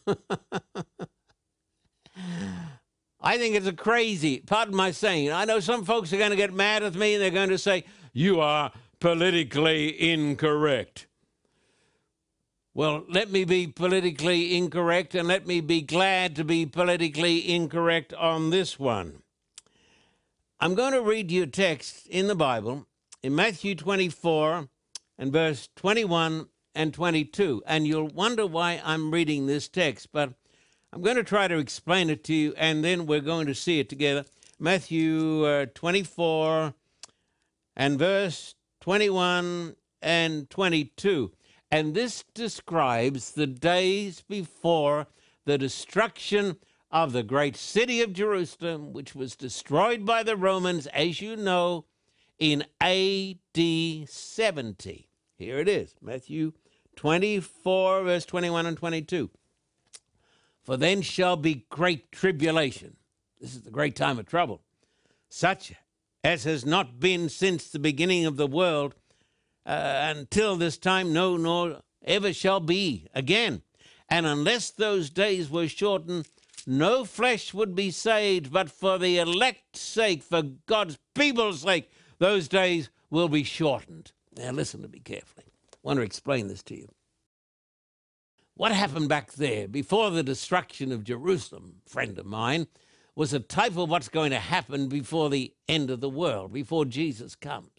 I 3.21 3.39
think 3.39 3.57
it's 3.57 3.67
a 3.67 3.73
crazy, 3.73 4.39
pardon 4.41 4.77
my 4.77 4.91
saying. 4.91 5.33
I 5.33 5.45
know 5.47 5.59
some 5.59 5.85
folks 5.85 6.13
are 6.13 6.19
going 6.19 6.31
to 6.31 6.37
get 6.37 6.53
mad 6.53 6.83
at 6.83 6.95
me 6.95 7.15
and 7.15 7.23
they're 7.23 7.31
going 7.31 7.49
to 7.49 7.59
say, 7.59 7.85
You 8.13 8.41
are 8.41 8.73
politically 9.01 10.13
incorrect. 10.13 11.07
Well, 12.77 13.05
let 13.09 13.31
me 13.31 13.47
be 13.47 13.69
politically 13.69 14.55
incorrect 14.55 15.15
and 15.15 15.27
let 15.27 15.47
me 15.47 15.63
be 15.63 15.81
glad 15.81 16.37
to 16.37 16.45
be 16.45 16.67
politically 16.67 17.51
incorrect 17.51 18.13
on 18.13 18.51
this 18.51 18.79
one. 18.79 19.23
I'm 20.61 20.75
going 20.75 20.93
to 20.93 21.01
read 21.01 21.31
you 21.31 21.45
a 21.45 21.47
text 21.47 22.07
in 22.07 22.27
the 22.27 22.35
Bible 22.35 22.87
in 23.23 23.35
Matthew 23.35 23.77
24 23.77 24.69
and 25.17 25.33
verse 25.33 25.71
21 25.77 26.49
and 26.75 26.93
22. 26.93 27.63
And 27.67 27.87
you'll 27.87 28.09
wonder 28.09 28.47
why 28.47 28.83
I'm 28.85 29.11
reading 29.11 29.47
this 29.47 29.69
text, 29.69 30.13
but 30.13 30.35
I'm 30.93 31.01
going 31.01 31.17
to 31.17 31.25
try 31.25 31.49
to 31.49 31.57
explain 31.57 32.11
it 32.11 32.25
to 32.25 32.35
you 32.35 32.53
and 32.59 32.85
then 32.85 33.07
we're 33.07 33.21
going 33.21 33.47
to 33.47 33.55
see 33.55 33.81
it 33.81 33.89
together. 33.89 34.27
Matthew 34.61 35.47
uh, 35.47 35.67
24 35.75 36.75
and 37.75 37.99
verse 37.99 38.55
21 38.83 39.77
and 40.03 40.51
22. 40.51 41.33
And 41.71 41.95
this 41.95 42.25
describes 42.35 43.33
the 43.33 43.47
days 43.47 44.23
before 44.29 45.07
the 45.45 45.59
destruction 45.59 46.57
of 46.91 47.13
the 47.13 47.23
great 47.23 47.57
city 47.57 48.01
of 48.03 48.13
Jerusalem, 48.13 48.93
which 48.93 49.15
was 49.15 49.35
destroyed 49.37 50.07
by 50.07 50.23
the 50.23 50.37
Romans, 50.37 50.87
as 50.89 51.21
you 51.21 51.37
know, 51.37 51.85
in 52.39 52.65
AD 52.81 54.09
70. 54.09 55.09
Here 55.37 55.59
it 55.59 55.69
is 55.69 55.95
Matthew 56.01 56.53
24, 56.95 58.05
verse 58.05 58.25
21 58.25 58.67
and 58.67 58.77
22. 58.77 59.31
For 60.63 60.77
then 60.77 61.03
shall 61.03 61.37
be 61.37 61.67
great 61.71 62.11
tribulation. 62.11 62.97
This 63.41 63.55
is 63.55 63.63
the 63.63 63.71
great 63.71 63.95
time 63.95 64.19
of 64.19 64.27
trouble, 64.27 64.63
such 65.29 65.75
as 66.25 66.45
has 66.45 66.65
not 66.65 66.99
been 66.99 67.29
since 67.29 67.69
the 67.69 67.79
beginning 67.79 68.25
of 68.25 68.37
the 68.37 68.47
world 68.47 68.95
uh, 69.67 70.15
until 70.17 70.57
this 70.57 70.79
time, 70.79 71.13
no, 71.13 71.37
nor 71.37 71.81
ever 72.05 72.33
shall 72.33 72.61
be 72.61 73.07
again. 73.13 73.63
And 74.09 74.25
unless 74.25 74.71
those 74.71 75.11
days 75.11 75.51
were 75.51 75.67
shortened, 75.67 76.29
no 76.67 77.05
flesh 77.05 77.53
would 77.53 77.75
be 77.75 77.91
saved, 77.91 78.53
but 78.53 78.71
for 78.71 78.99
the 78.99 79.19
elect's 79.19 79.81
sake, 79.81 80.23
for 80.23 80.43
God's 80.43 80.99
people's 81.15 81.63
sake, 81.63 81.91
those 82.19 82.49
days 82.49 82.91
will 83.11 83.29
be 83.29 83.45
shortened. 83.45 84.13
Now, 84.37 84.51
listen 84.53 84.83
to 84.83 84.89
me 84.89 85.01
carefully. 85.01 85.47
I 85.73 85.77
want 85.83 85.99
to 85.99 86.03
explain 86.03 86.49
this 86.49 86.63
to 86.65 86.77
you. 86.77 86.89
What 88.55 88.73
happened 88.73 89.09
back 89.09 89.33
there 89.33 89.69
before 89.69 90.11
the 90.11 90.23
destruction 90.23 90.91
of 90.91 91.05
Jerusalem, 91.05 91.83
friend 91.87 92.19
of 92.19 92.27
mine, 92.27 92.69
was 93.15 93.33
a 93.33 93.41
type 93.41 93.77
of 93.77 93.89
what's 93.89 94.09
going 94.09 94.31
to 94.31 94.39
happen 94.39 94.89
before 94.89 95.31
the 95.31 95.53
end 95.69 95.91
of 95.91 96.01
the 96.01 96.09
world, 96.09 96.53
before 96.53 96.85
Jesus 96.85 97.35
comes. 97.35 97.71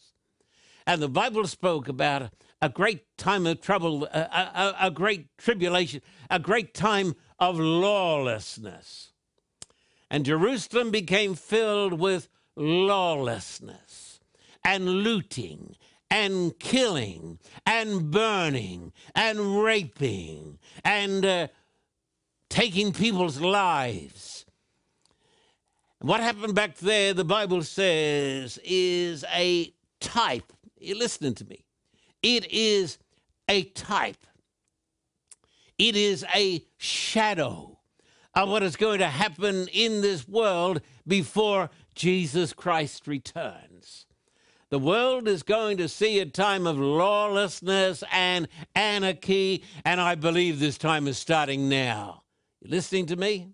And 0.88 1.01
the 1.01 1.10
Bible 1.10 1.46
spoke 1.46 1.89
about 1.89 2.32
a 2.62 2.70
great 2.70 3.17
time 3.17 3.46
of 3.46 3.60
trouble, 3.60 4.06
a, 4.06 4.20
a, 4.20 4.75
a 4.88 4.91
great 4.91 5.38
tribulation, 5.38 6.01
a 6.29 6.39
great 6.39 6.74
time 6.74 7.13
of 7.39 7.60
lawlessness. 7.60 9.12
And 10.10 10.24
Jerusalem 10.24 10.89
became 10.89 11.36
filled 11.36 12.00
with 12.00 12.29
lawlessness 12.56 14.22
and 14.63 14.86
looting 15.03 15.75
and 16.10 16.58
killing 16.58 17.39
and 17.65 18.10
burning 18.10 18.94
and 19.13 19.62
raping 19.62 20.58
and 20.86 21.25
uh, 21.25 21.48
taking 22.50 22.94
people's 22.94 23.41
lives. 23.41 24.46
What 26.00 26.22
happened 26.22 26.56
back 26.56 26.77
there, 26.77 27.13
the 27.13 27.25
Bible 27.25 27.63
says, 27.63 28.58
is 28.63 29.25
a 29.34 29.74
type. 30.00 30.53
You're 30.88 30.98
listening 30.98 31.36
to 31.36 31.46
me. 31.46 31.65
It 32.24 32.50
is 32.50 32.98
a 33.50 33.63
type, 33.63 34.25
it 35.77 35.98
is 35.98 36.25
a 36.34 36.63
shadow 36.77 37.79
of 38.34 38.50
what 38.50 38.63
is 38.63 38.77
going 38.77 39.00
to 39.00 39.08
happen 39.08 39.67
in 39.74 40.01
this 40.01 40.27
world 40.27 40.79
before 41.06 41.70
Jesus 41.94 42.53
Christ 42.53 43.06
returns. 43.06 44.06
The 44.70 44.79
world 44.79 45.27
is 45.27 45.44
going 45.44 45.77
to 45.77 45.89
see 45.89 46.20
a 46.20 46.25
time 46.25 46.65
of 46.65 46.77
lawlessness 46.77 48.03
and 48.12 48.48
anarchy, 48.74 49.63
and 49.84 50.00
I 50.00 50.15
believe 50.15 50.60
this 50.60 50.77
time 50.77 51.08
is 51.08 51.17
starting 51.17 51.67
now. 51.67 52.24
You 52.62 52.70
listening 52.70 53.08
to 53.08 53.17
me? 53.17 53.50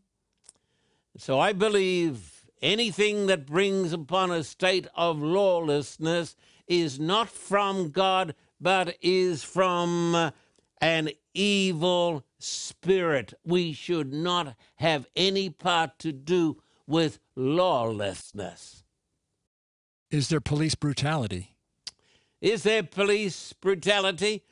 So 1.17 1.39
I 1.39 1.53
believe 1.53 2.45
anything 2.61 3.25
that 3.27 3.47
brings 3.47 3.91
upon 3.91 4.29
a 4.29 4.43
state 4.43 4.87
of 4.95 5.19
lawlessness 5.19 6.35
is 6.67 6.99
not 6.99 7.29
from 7.29 7.89
God, 7.89 8.35
but 8.59 8.95
is 9.01 9.43
from 9.43 10.31
an 10.81 11.09
evil 11.33 12.25
spirit. 12.39 13.33
We 13.45 13.73
should 13.73 14.13
not 14.13 14.55
have 14.75 15.07
any 15.15 15.49
part 15.49 15.99
to 15.99 16.11
do 16.11 16.61
with 16.87 17.19
lawlessness. 17.35 18.83
Is 20.11 20.29
there 20.29 20.41
police 20.41 20.75
brutality? 20.75 21.55
Is 22.41 22.63
there 22.63 22.83
police 22.83 23.53
brutality? 23.53 24.43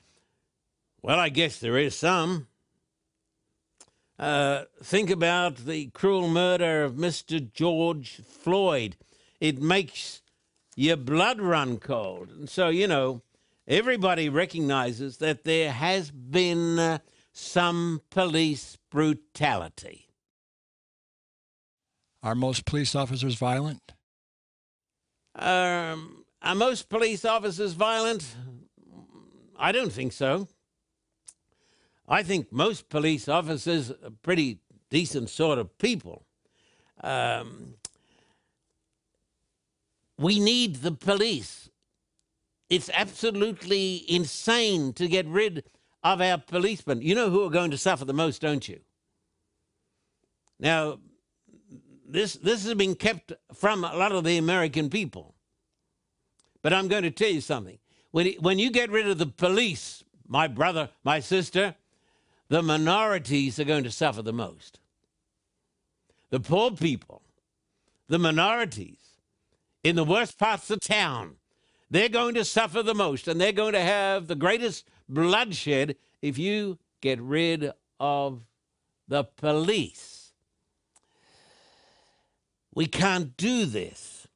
Well, 1.03 1.19
I 1.19 1.29
guess 1.29 1.59
there 1.59 1.77
is 1.77 1.95
some. 1.95 2.47
Uh, 4.17 4.65
think 4.83 5.09
about 5.09 5.57
the 5.57 5.87
cruel 5.87 6.29
murder 6.29 6.83
of 6.83 6.93
Mr. 6.93 7.51
George 7.51 8.21
Floyd. 8.23 8.95
It 9.39 9.61
makes 9.61 10.21
your 10.75 10.97
blood 10.97 11.41
run 11.41 11.77
cold. 11.77 12.29
And 12.29 12.49
so, 12.49 12.69
you 12.69 12.87
know, 12.87 13.21
everybody 13.67 14.29
recognizes 14.29 15.17
that 15.17 15.43
there 15.43 15.71
has 15.71 16.11
been 16.11 16.79
uh, 16.79 16.99
some 17.31 18.01
police 18.09 18.77
brutality. 18.89 20.07
Are 22.23 22.35
most 22.35 22.65
police 22.65 22.95
officers 22.95 23.35
violent? 23.35 23.93
Um, 25.35 26.25
are 26.41 26.55
most 26.55 26.89
police 26.89 27.25
officers 27.25 27.73
violent? 27.73 28.35
I 29.57 29.71
don't 29.71 29.91
think 29.91 30.13
so. 30.13 30.47
I 32.07 32.23
think 32.23 32.51
most 32.51 32.89
police 32.89 33.27
officers 33.27 33.91
are 33.91 34.11
pretty 34.21 34.59
decent 34.89 35.29
sort 35.29 35.57
of 35.57 35.77
people. 35.77 36.25
Um, 37.03 37.75
we 40.21 40.39
need 40.39 40.77
the 40.77 40.91
police. 40.91 41.69
It's 42.69 42.89
absolutely 42.93 44.05
insane 44.07 44.93
to 44.93 45.07
get 45.07 45.27
rid 45.27 45.63
of 46.03 46.21
our 46.21 46.37
policemen. 46.37 47.01
You 47.01 47.15
know 47.15 47.29
who 47.29 47.43
are 47.43 47.49
going 47.49 47.71
to 47.71 47.77
suffer 47.77 48.05
the 48.05 48.13
most, 48.13 48.41
don't 48.41 48.67
you? 48.69 48.79
Now, 50.59 51.00
this 52.07 52.33
this 52.33 52.63
has 52.65 52.75
been 52.75 52.96
kept 52.96 53.33
from 53.53 53.83
a 53.83 53.96
lot 53.96 54.11
of 54.11 54.24
the 54.24 54.37
American 54.37 54.89
people. 54.89 55.33
But 56.61 56.74
I'm 56.74 56.87
going 56.87 57.03
to 57.03 57.11
tell 57.11 57.31
you 57.31 57.41
something. 57.41 57.79
When 58.11 58.27
when 58.39 58.59
you 58.59 58.69
get 58.69 58.91
rid 58.91 59.07
of 59.07 59.17
the 59.17 59.25
police, 59.25 60.03
my 60.27 60.48
brother, 60.48 60.89
my 61.03 61.19
sister, 61.19 61.75
the 62.48 62.61
minorities 62.61 63.59
are 63.59 63.65
going 63.65 63.85
to 63.85 63.91
suffer 63.91 64.22
the 64.22 64.33
most. 64.33 64.79
The 66.29 66.39
poor 66.39 66.72
people, 66.72 67.24
the 68.07 68.19
minorities 68.19 69.00
in 69.83 69.96
the 69.96 70.03
worst 70.03 70.37
parts 70.37 70.70
of 70.70 70.79
town, 70.79 71.37
they're 71.89 72.09
going 72.09 72.35
to 72.35 72.46
suffer 72.46 72.83
the 72.83 72.96
most 72.96 73.27
and 73.27 73.39
they're 73.39 73.51
going 73.51 73.74
to 73.74 73.81
have 73.81 74.27
the 74.27 74.35
greatest 74.35 74.87
bloodshed 75.09 75.96
if 76.22 76.37
you 76.37 76.77
get 77.01 77.20
rid 77.22 77.72
of 78.00 78.41
the 79.07 79.24
police. 79.24 80.31
We 82.74 82.85
can't 82.85 83.35
do 83.35 83.65
this. 83.65 84.27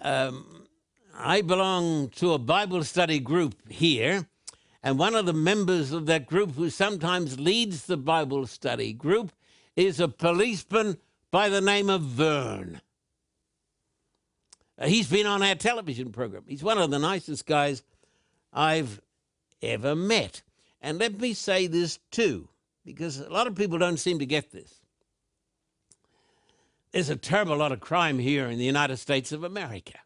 Um, 0.00 0.68
I 1.18 1.40
belong 1.40 2.10
to 2.10 2.34
a 2.34 2.38
Bible 2.38 2.84
study 2.84 3.18
group 3.18 3.56
here, 3.68 4.28
and 4.82 4.98
one 4.98 5.16
of 5.16 5.26
the 5.26 5.32
members 5.32 5.90
of 5.90 6.06
that 6.06 6.26
group 6.26 6.54
who 6.54 6.70
sometimes 6.70 7.40
leads 7.40 7.86
the 7.86 7.96
Bible 7.96 8.46
study 8.46 8.92
group 8.92 9.32
is 9.74 9.98
a 9.98 10.06
policeman 10.06 10.98
by 11.32 11.48
the 11.48 11.60
name 11.60 11.90
of 11.90 12.02
Vern. 12.02 12.80
Uh, 14.78 14.86
he's 14.86 15.08
been 15.08 15.26
on 15.26 15.42
our 15.42 15.54
television 15.54 16.12
program. 16.12 16.44
He's 16.46 16.62
one 16.62 16.78
of 16.78 16.90
the 16.90 16.98
nicest 16.98 17.46
guys 17.46 17.82
I've 18.52 19.00
ever 19.62 19.94
met. 19.94 20.42
And 20.80 20.98
let 20.98 21.18
me 21.20 21.34
say 21.34 21.66
this 21.66 21.98
too, 22.10 22.48
because 22.84 23.18
a 23.18 23.30
lot 23.30 23.46
of 23.46 23.54
people 23.54 23.78
don't 23.78 23.96
seem 23.96 24.18
to 24.18 24.26
get 24.26 24.52
this. 24.52 24.80
There's 26.92 27.10
a 27.10 27.16
terrible 27.16 27.56
lot 27.56 27.72
of 27.72 27.80
crime 27.80 28.18
here 28.18 28.46
in 28.46 28.58
the 28.58 28.64
United 28.64 28.96
States 28.98 29.32
of 29.32 29.44
America. 29.44 29.98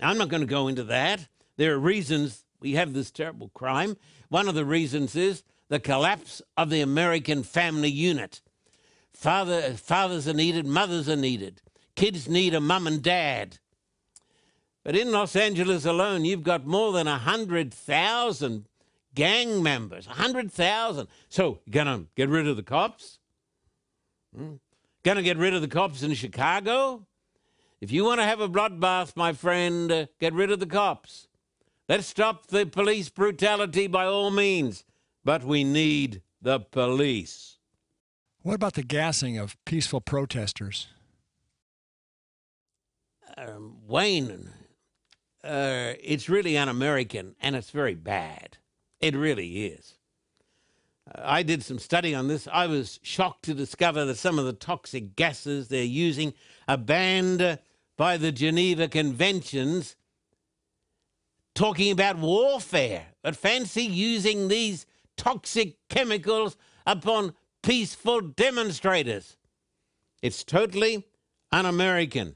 I'm 0.00 0.18
not 0.18 0.28
going 0.28 0.40
to 0.40 0.46
go 0.46 0.68
into 0.68 0.84
that. 0.84 1.28
There 1.56 1.74
are 1.74 1.78
reasons 1.78 2.44
we 2.60 2.72
have 2.72 2.92
this 2.92 3.10
terrible 3.10 3.50
crime. 3.54 3.96
One 4.28 4.48
of 4.48 4.54
the 4.54 4.64
reasons 4.64 5.14
is 5.14 5.42
the 5.68 5.80
collapse 5.80 6.42
of 6.56 6.70
the 6.70 6.80
American 6.80 7.42
family 7.42 7.90
unit. 7.90 8.40
Father, 9.12 9.72
fathers 9.74 10.28
are 10.28 10.34
needed, 10.34 10.66
mothers 10.66 11.08
are 11.08 11.16
needed. 11.16 11.62
Kids 11.96 12.28
need 12.28 12.54
a 12.54 12.60
mum 12.60 12.86
and 12.86 13.02
dad. 13.02 13.58
But 14.84 14.96
in 14.96 15.10
Los 15.10 15.34
Angeles 15.34 15.84
alone, 15.84 16.24
you've 16.24 16.44
got 16.44 16.64
more 16.64 16.92
than 16.92 17.06
100,000 17.06 18.68
gang 19.14 19.62
members. 19.62 20.06
100,000. 20.06 21.08
So, 21.28 21.58
going 21.68 21.86
to 21.86 22.06
get 22.14 22.28
rid 22.28 22.46
of 22.46 22.56
the 22.56 22.62
cops? 22.62 23.18
Hmm? 24.36 24.54
Going 25.02 25.16
to 25.16 25.22
get 25.22 25.38
rid 25.38 25.54
of 25.54 25.62
the 25.62 25.68
cops 25.68 26.02
in 26.02 26.14
Chicago? 26.14 27.06
If 27.80 27.90
you 27.90 28.04
want 28.04 28.20
to 28.20 28.24
have 28.24 28.40
a 28.40 28.48
bloodbath, 28.48 29.16
my 29.16 29.32
friend, 29.32 29.90
uh, 29.90 30.06
get 30.20 30.32
rid 30.32 30.50
of 30.50 30.60
the 30.60 30.66
cops. 30.66 31.26
Let's 31.88 32.06
stop 32.06 32.46
the 32.48 32.66
police 32.66 33.08
brutality 33.08 33.86
by 33.86 34.06
all 34.06 34.30
means, 34.30 34.84
but 35.24 35.44
we 35.44 35.64
need 35.64 36.22
the 36.40 36.60
police. 36.60 37.58
What 38.42 38.54
about 38.54 38.74
the 38.74 38.82
gassing 38.82 39.38
of 39.38 39.56
peaceful 39.64 40.00
protesters? 40.00 40.88
Um, 43.36 43.76
Wayne, 43.86 44.50
uh, 45.44 45.92
it's 46.02 46.28
really 46.28 46.56
un 46.56 46.68
American 46.68 47.36
and 47.40 47.54
it's 47.54 47.70
very 47.70 47.94
bad. 47.94 48.56
It 49.00 49.14
really 49.14 49.66
is. 49.66 49.94
I 51.14 51.42
did 51.42 51.62
some 51.62 51.78
study 51.78 52.14
on 52.14 52.28
this. 52.28 52.48
I 52.50 52.66
was 52.66 52.98
shocked 53.02 53.44
to 53.44 53.54
discover 53.54 54.04
that 54.06 54.16
some 54.16 54.38
of 54.38 54.46
the 54.46 54.52
toxic 54.52 55.14
gases 55.14 55.68
they're 55.68 55.84
using 55.84 56.34
are 56.66 56.78
banned 56.78 57.58
by 57.96 58.16
the 58.16 58.32
Geneva 58.32 58.88
Conventions, 58.88 59.96
talking 61.54 61.92
about 61.92 62.18
warfare. 62.18 63.06
But 63.22 63.36
fancy 63.36 63.82
using 63.82 64.48
these 64.48 64.86
toxic 65.16 65.76
chemicals 65.88 66.56
upon 66.86 67.34
peaceful 67.62 68.20
demonstrators. 68.20 69.36
It's 70.22 70.42
totally 70.42 71.06
un 71.52 71.66
American. 71.66 72.34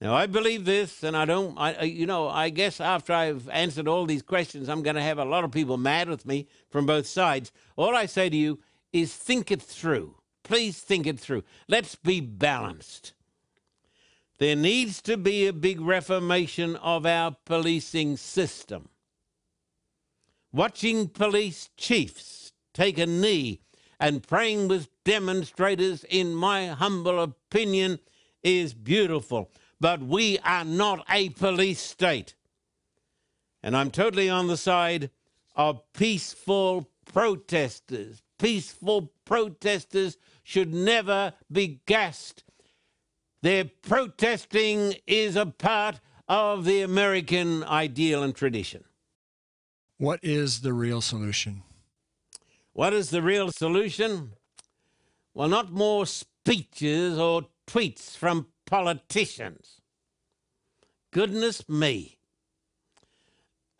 Now, 0.00 0.14
I 0.14 0.26
believe 0.26 0.64
this, 0.64 1.02
and 1.02 1.14
I 1.14 1.26
don't, 1.26 1.58
I, 1.58 1.82
you 1.82 2.06
know, 2.06 2.26
I 2.26 2.48
guess 2.48 2.80
after 2.80 3.12
I've 3.12 3.48
answered 3.50 3.86
all 3.86 4.06
these 4.06 4.22
questions, 4.22 4.68
I'm 4.68 4.82
going 4.82 4.96
to 4.96 5.02
have 5.02 5.18
a 5.18 5.26
lot 5.26 5.44
of 5.44 5.50
people 5.50 5.76
mad 5.76 6.08
with 6.08 6.24
me 6.24 6.48
from 6.70 6.86
both 6.86 7.06
sides. 7.06 7.52
All 7.76 7.94
I 7.94 8.06
say 8.06 8.30
to 8.30 8.36
you 8.36 8.60
is 8.94 9.14
think 9.14 9.50
it 9.50 9.60
through. 9.60 10.14
Please 10.42 10.80
think 10.80 11.06
it 11.06 11.20
through. 11.20 11.44
Let's 11.68 11.96
be 11.96 12.20
balanced. 12.20 13.12
There 14.38 14.56
needs 14.56 15.02
to 15.02 15.18
be 15.18 15.46
a 15.46 15.52
big 15.52 15.82
reformation 15.82 16.76
of 16.76 17.04
our 17.04 17.36
policing 17.44 18.16
system. 18.16 18.88
Watching 20.50 21.08
police 21.08 21.68
chiefs 21.76 22.52
take 22.72 22.96
a 22.96 23.04
knee 23.04 23.60
and 24.00 24.26
praying 24.26 24.68
with 24.68 24.88
demonstrators, 25.04 26.04
in 26.04 26.34
my 26.34 26.68
humble 26.68 27.20
opinion, 27.20 27.98
is 28.42 28.72
beautiful. 28.72 29.50
But 29.80 30.02
we 30.02 30.38
are 30.40 30.64
not 30.64 31.04
a 31.10 31.30
police 31.30 31.80
state. 31.80 32.34
And 33.62 33.76
I'm 33.76 33.90
totally 33.90 34.28
on 34.28 34.46
the 34.46 34.56
side 34.56 35.10
of 35.56 35.82
peaceful 35.92 36.90
protesters. 37.12 38.22
Peaceful 38.38 39.12
protesters 39.24 40.16
should 40.42 40.72
never 40.72 41.34
be 41.50 41.80
gassed. 41.86 42.44
Their 43.42 43.64
protesting 43.64 44.94
is 45.06 45.36
a 45.36 45.46
part 45.46 46.00
of 46.28 46.64
the 46.64 46.82
American 46.82 47.64
ideal 47.64 48.22
and 48.22 48.34
tradition. 48.34 48.84
What 49.98 50.20
is 50.22 50.60
the 50.60 50.72
real 50.72 51.00
solution? 51.00 51.62
What 52.72 52.92
is 52.92 53.10
the 53.10 53.22
real 53.22 53.50
solution? 53.50 54.32
Well, 55.34 55.48
not 55.48 55.72
more 55.72 56.06
speeches 56.06 57.18
or 57.18 57.48
tweets 57.66 58.16
from 58.16 58.46
politicians. 58.70 59.80
Goodness 61.10 61.68
me. 61.68 62.18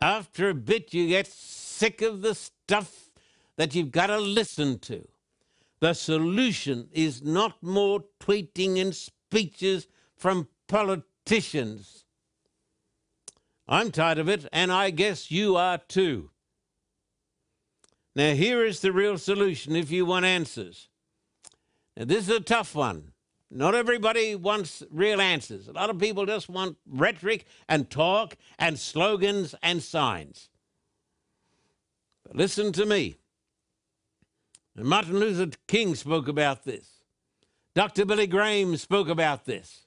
After 0.01 0.51
a 0.51 0.55
bit, 0.55 0.93
you 0.93 1.09
get 1.09 1.29
sick 1.29 2.03
of 2.03 2.23
the 2.23 2.35
stuff 2.35 3.11
that 3.57 3.75
you've 3.75 3.93
got 3.93 4.09
to 4.09 4.19
listen 4.19 4.79
to. 4.81 5.07
The 5.81 5.95
solution 5.95 6.89
is 6.93 7.23
not 7.23 7.63
more 7.63 8.05
tweeting 8.19 8.81
and 8.81 8.95
speeches 8.95 9.87
from 10.17 10.49
politicians. 10.67 12.05
I'm 13.69 13.93
tired 13.93 14.19
of 14.19 14.29
it, 14.29 14.47
and 14.53 14.73
I 14.73 14.91
guess 14.91 15.31
you 15.31 15.57
are 15.57 15.79
too. 15.79 16.31
Now, 18.17 18.35
here 18.35 18.65
is 18.65 18.81
the 18.81 18.93
real 18.93 19.17
solution 19.19 19.77
if 19.77 19.91
you 19.91 20.05
want 20.05 20.25
answers. 20.25 20.89
Now, 21.97 22.07
this 22.07 22.29
is 22.29 22.37
a 22.37 22.41
tough 22.41 22.75
one. 22.75 23.13
Not 23.51 23.75
everybody 23.75 24.37
wants 24.37 24.83
real 24.91 25.21
answers. 25.21 25.67
A 25.67 25.73
lot 25.73 25.91
of 25.91 25.99
people 25.99 26.25
just 26.25 26.49
want 26.49 26.77
rhetoric 26.87 27.47
and 27.69 27.91
talk 27.91 28.37
and 28.59 28.79
slogans 28.79 29.57
and 29.63 29.83
signs. 29.83 30.49
But 32.25 32.37
listen 32.37 32.73
to 32.73 32.87
me. 32.87 33.17
And 34.77 34.87
Martin 34.87 35.19
Luther 35.19 35.57
King 35.67 35.97
spoke 35.97 36.29
about 36.29 36.65
this. 36.65 37.03
Dr. 37.75 38.05
Billy 38.05 38.29
Graham 38.29 38.77
spoke 38.77 39.09
about 39.09 39.47
this. 39.47 39.87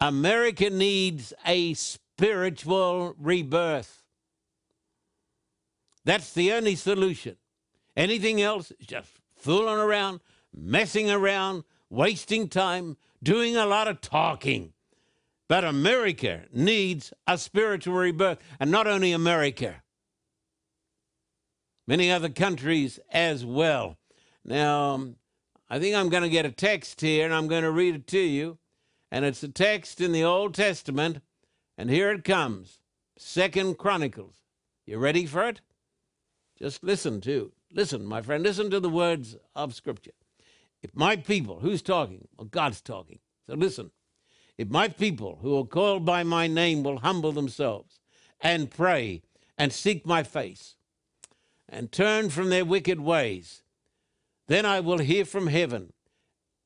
America 0.00 0.70
needs 0.70 1.32
a 1.44 1.74
spiritual 1.74 3.16
rebirth. 3.18 4.04
That's 6.04 6.32
the 6.32 6.52
only 6.52 6.76
solution. 6.76 7.36
Anything 7.96 8.40
else 8.40 8.70
is 8.78 8.86
just 8.86 9.10
fooling 9.36 9.78
around, 9.78 10.20
messing 10.54 11.10
around, 11.10 11.64
wasting 11.90 12.48
time, 12.48 12.96
doing 13.22 13.56
a 13.56 13.66
lot 13.66 13.88
of 13.88 14.00
talking. 14.00 14.72
But 15.48 15.64
America 15.64 16.42
needs 16.52 17.12
a 17.26 17.38
spiritual 17.38 17.94
rebirth. 17.94 18.38
And 18.60 18.70
not 18.70 18.86
only 18.86 19.12
America, 19.12 19.82
many 21.86 22.10
other 22.10 22.28
countries 22.28 23.00
as 23.10 23.44
well. 23.44 23.96
Now, 24.44 24.94
um, 24.94 25.16
I 25.70 25.78
think 25.78 25.96
I'm 25.96 26.10
going 26.10 26.22
to 26.22 26.28
get 26.28 26.46
a 26.46 26.52
text 26.52 27.00
here 27.00 27.24
and 27.24 27.34
I'm 27.34 27.48
going 27.48 27.62
to 27.62 27.70
read 27.70 27.94
it 27.94 28.06
to 28.08 28.20
you. 28.20 28.58
And 29.10 29.24
it's 29.24 29.42
a 29.42 29.48
text 29.48 30.00
in 30.00 30.12
the 30.12 30.24
Old 30.24 30.54
Testament. 30.54 31.22
And 31.78 31.88
here 31.88 32.10
it 32.10 32.24
comes 32.24 32.80
Second 33.16 33.78
Chronicles. 33.78 34.36
You 34.86 34.98
ready 34.98 35.26
for 35.26 35.48
it? 35.48 35.60
Just 36.58 36.82
listen 36.82 37.20
to, 37.22 37.52
listen, 37.72 38.04
my 38.04 38.20
friend, 38.20 38.42
listen 38.42 38.70
to 38.70 38.80
the 38.80 38.88
words 38.88 39.36
of 39.54 39.74
Scripture. 39.74 40.12
If 40.82 40.94
my 40.94 41.16
people, 41.16 41.60
who's 41.60 41.82
talking? 41.82 42.28
Well, 42.36 42.46
God's 42.46 42.80
talking. 42.80 43.18
So 43.46 43.54
listen. 43.54 43.90
If 44.56 44.68
my 44.68 44.88
people 44.88 45.38
who 45.40 45.56
are 45.58 45.64
called 45.64 46.04
by 46.04 46.24
my 46.24 46.48
name 46.48 46.82
will 46.82 46.98
humble 46.98 47.32
themselves 47.32 48.00
and 48.40 48.70
pray 48.70 49.22
and 49.56 49.72
seek 49.72 50.04
my 50.04 50.24
face 50.24 50.76
and 51.68 51.92
turn 51.92 52.28
from 52.30 52.50
their 52.50 52.64
wicked 52.64 53.00
ways, 53.00 53.62
then 54.48 54.66
I 54.66 54.80
will 54.80 54.98
hear 54.98 55.24
from 55.24 55.46
heaven 55.46 55.92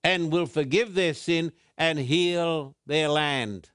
and 0.03 0.33
will 0.33 0.47
forgive 0.47 0.95
their 0.95 1.15
sin 1.15 1.53
and 1.77 1.99
heal 1.99 2.77
their 2.87 3.09
land. 3.09 3.71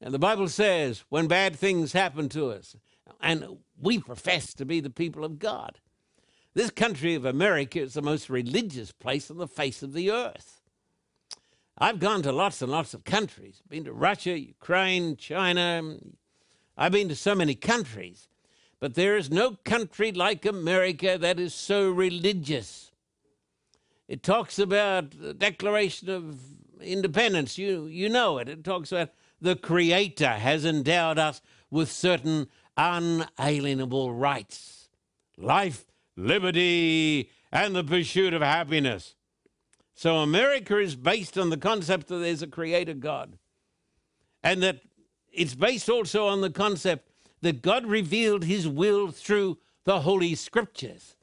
And 0.00 0.14
the 0.14 0.18
Bible 0.18 0.48
says 0.48 1.04
when 1.08 1.26
bad 1.26 1.56
things 1.56 1.92
happen 1.92 2.28
to 2.30 2.50
us, 2.50 2.76
and 3.20 3.58
we 3.80 3.98
profess 3.98 4.54
to 4.54 4.64
be 4.64 4.80
the 4.80 4.90
people 4.90 5.24
of 5.24 5.38
God, 5.38 5.80
this 6.54 6.70
country 6.70 7.14
of 7.14 7.24
America 7.24 7.80
is 7.80 7.94
the 7.94 8.02
most 8.02 8.28
religious 8.28 8.92
place 8.92 9.30
on 9.30 9.38
the 9.38 9.46
face 9.46 9.82
of 9.82 9.92
the 9.92 10.10
earth. 10.10 10.62
I've 11.78 12.00
gone 12.00 12.22
to 12.22 12.32
lots 12.32 12.60
and 12.60 12.72
lots 12.72 12.94
of 12.94 13.04
countries, 13.04 13.62
been 13.68 13.84
to 13.84 13.92
Russia, 13.92 14.38
Ukraine, 14.38 15.16
China. 15.16 15.96
I've 16.76 16.92
been 16.92 17.08
to 17.08 17.14
so 17.14 17.34
many 17.34 17.54
countries, 17.54 18.28
but 18.80 18.94
there 18.94 19.16
is 19.16 19.30
no 19.30 19.58
country 19.64 20.10
like 20.10 20.44
America 20.44 21.16
that 21.18 21.38
is 21.38 21.54
so 21.54 21.88
religious. 21.88 22.90
It 24.08 24.22
talks 24.22 24.58
about 24.58 25.20
the 25.20 25.34
Declaration 25.34 26.08
of 26.08 26.40
Independence. 26.80 27.58
You, 27.58 27.86
you 27.86 28.08
know 28.08 28.38
it. 28.38 28.48
It 28.48 28.64
talks 28.64 28.90
about 28.90 29.10
the 29.40 29.54
Creator 29.54 30.30
has 30.30 30.64
endowed 30.64 31.18
us 31.18 31.40
with 31.70 31.92
certain 31.92 32.48
unalienable 32.76 34.12
rights 34.12 34.78
life, 35.36 35.86
liberty, 36.18 37.30
and 37.52 37.74
the 37.74 37.84
pursuit 37.84 38.34
of 38.34 38.42
happiness. 38.42 39.14
So 39.94 40.16
America 40.16 40.78
is 40.78 40.96
based 40.96 41.38
on 41.38 41.50
the 41.50 41.56
concept 41.56 42.08
that 42.08 42.18
there's 42.18 42.42
a 42.42 42.46
creator 42.46 42.94
God. 42.94 43.38
And 44.42 44.62
that 44.62 44.80
it's 45.32 45.54
based 45.54 45.88
also 45.88 46.26
on 46.26 46.40
the 46.40 46.50
concept 46.50 47.08
that 47.40 47.62
God 47.62 47.86
revealed 47.86 48.44
his 48.44 48.68
will 48.68 49.10
through 49.10 49.58
the 49.84 50.00
Holy 50.00 50.34
Scriptures. 50.34 51.14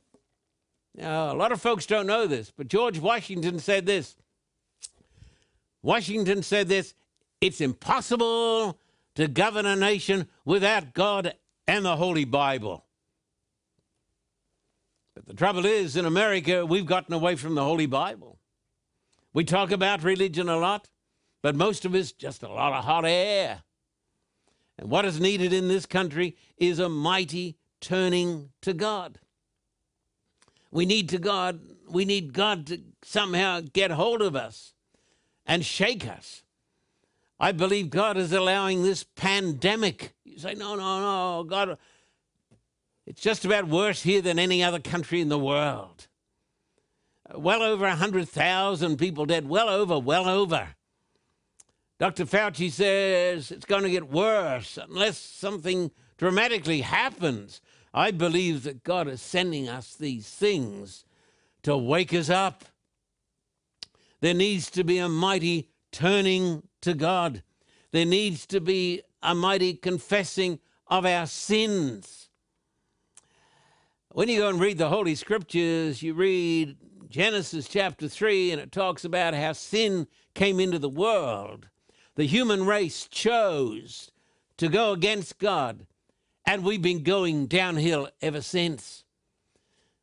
Now, 0.95 1.31
a 1.31 1.35
lot 1.35 1.51
of 1.51 1.61
folks 1.61 1.85
don't 1.85 2.07
know 2.07 2.25
this, 2.25 2.51
but 2.55 2.67
George 2.67 2.99
Washington 2.99 3.59
said 3.59 3.85
this. 3.85 4.15
Washington 5.81 6.41
said 6.41 6.67
this 6.67 6.93
it's 7.41 7.61
impossible 7.61 8.79
to 9.15 9.27
govern 9.27 9.65
a 9.65 9.75
nation 9.75 10.27
without 10.45 10.93
God 10.93 11.33
and 11.67 11.85
the 11.85 11.97
Holy 11.97 12.25
Bible. 12.25 12.84
But 15.15 15.25
the 15.25 15.33
trouble 15.33 15.65
is, 15.65 15.95
in 15.95 16.05
America, 16.05 16.65
we've 16.65 16.85
gotten 16.85 17.13
away 17.13 17.35
from 17.35 17.55
the 17.55 17.63
Holy 17.63 17.85
Bible. 17.85 18.37
We 19.33 19.45
talk 19.45 19.71
about 19.71 20.03
religion 20.03 20.49
a 20.49 20.57
lot, 20.57 20.89
but 21.41 21.55
most 21.55 21.85
of 21.85 21.95
it's 21.95 22.11
just 22.11 22.43
a 22.43 22.49
lot 22.49 22.73
of 22.73 22.83
hot 22.83 23.05
air. 23.05 23.63
And 24.77 24.89
what 24.89 25.05
is 25.05 25.19
needed 25.19 25.53
in 25.53 25.69
this 25.69 25.85
country 25.85 26.35
is 26.57 26.79
a 26.79 26.89
mighty 26.89 27.57
turning 27.79 28.49
to 28.61 28.73
God. 28.73 29.19
We 30.69 30.85
need 30.85 31.07
to 31.09 31.17
God, 31.17 31.61
we 31.87 32.03
need 32.03 32.33
God 32.33 32.67
to 32.67 32.81
somehow 33.01 33.61
get 33.71 33.91
hold 33.91 34.21
of 34.21 34.35
us 34.35 34.73
and 35.45 35.63
shake 35.63 36.05
us. 36.05 36.43
I 37.39 37.53
believe 37.53 37.89
God 37.89 38.17
is 38.17 38.33
allowing 38.33 38.83
this 38.83 39.03
pandemic. 39.03 40.13
You 40.25 40.39
say, 40.39 40.55
no, 40.55 40.75
no, 40.75 40.99
no, 40.99 41.43
God, 41.43 41.77
it's 43.05 43.21
just 43.21 43.45
about 43.45 43.67
worse 43.67 44.01
here 44.01 44.21
than 44.21 44.39
any 44.39 44.63
other 44.63 44.79
country 44.79 45.21
in 45.21 45.29
the 45.29 45.39
world. 45.39 46.07
Uh, 47.29 47.39
well 47.39 47.61
over 47.61 47.85
100,000 47.87 48.97
people 48.97 49.25
dead. 49.25 49.47
Well 49.47 49.69
over, 49.69 49.99
well 49.99 50.27
over. 50.27 50.75
Dr. 51.97 52.25
Fauci 52.25 52.71
says 52.71 53.51
it's 53.51 53.65
going 53.65 53.83
to 53.83 53.89
get 53.89 54.09
worse 54.09 54.77
unless 54.77 55.17
something 55.17 55.91
dramatically 56.17 56.81
happens. 56.81 57.61
I 57.93 58.11
believe 58.11 58.63
that 58.63 58.83
God 58.83 59.07
is 59.07 59.21
sending 59.21 59.69
us 59.69 59.95
these 59.95 60.27
things 60.27 61.05
to 61.63 61.77
wake 61.77 62.13
us 62.13 62.29
up. 62.29 62.65
There 64.19 64.33
needs 64.33 64.69
to 64.71 64.83
be 64.83 64.97
a 64.97 65.07
mighty 65.07 65.69
turning 65.91 66.63
to 66.81 66.93
God. 66.93 67.43
There 67.91 68.05
needs 68.05 68.45
to 68.47 68.59
be 68.59 69.01
a 69.23 69.33
mighty 69.33 69.73
confessing 69.73 70.59
of 70.87 71.05
our 71.05 71.25
sins. 71.25 72.24
When 74.15 74.29
you 74.29 74.39
go 74.39 74.47
and 74.47 74.61
read 74.61 74.77
the 74.77 74.87
Holy 74.87 75.13
Scriptures, 75.13 76.01
you 76.01 76.13
read 76.13 76.77
Genesis 77.09 77.67
chapter 77.67 78.07
3, 78.07 78.53
and 78.53 78.61
it 78.61 78.71
talks 78.71 79.03
about 79.03 79.33
how 79.33 79.51
sin 79.51 80.07
came 80.33 80.61
into 80.61 80.79
the 80.79 80.87
world. 80.87 81.67
The 82.15 82.23
human 82.23 82.65
race 82.65 83.09
chose 83.11 84.11
to 84.55 84.69
go 84.69 84.93
against 84.93 85.37
God, 85.37 85.85
and 86.45 86.63
we've 86.63 86.81
been 86.81 87.03
going 87.03 87.47
downhill 87.47 88.07
ever 88.21 88.39
since. 88.39 89.03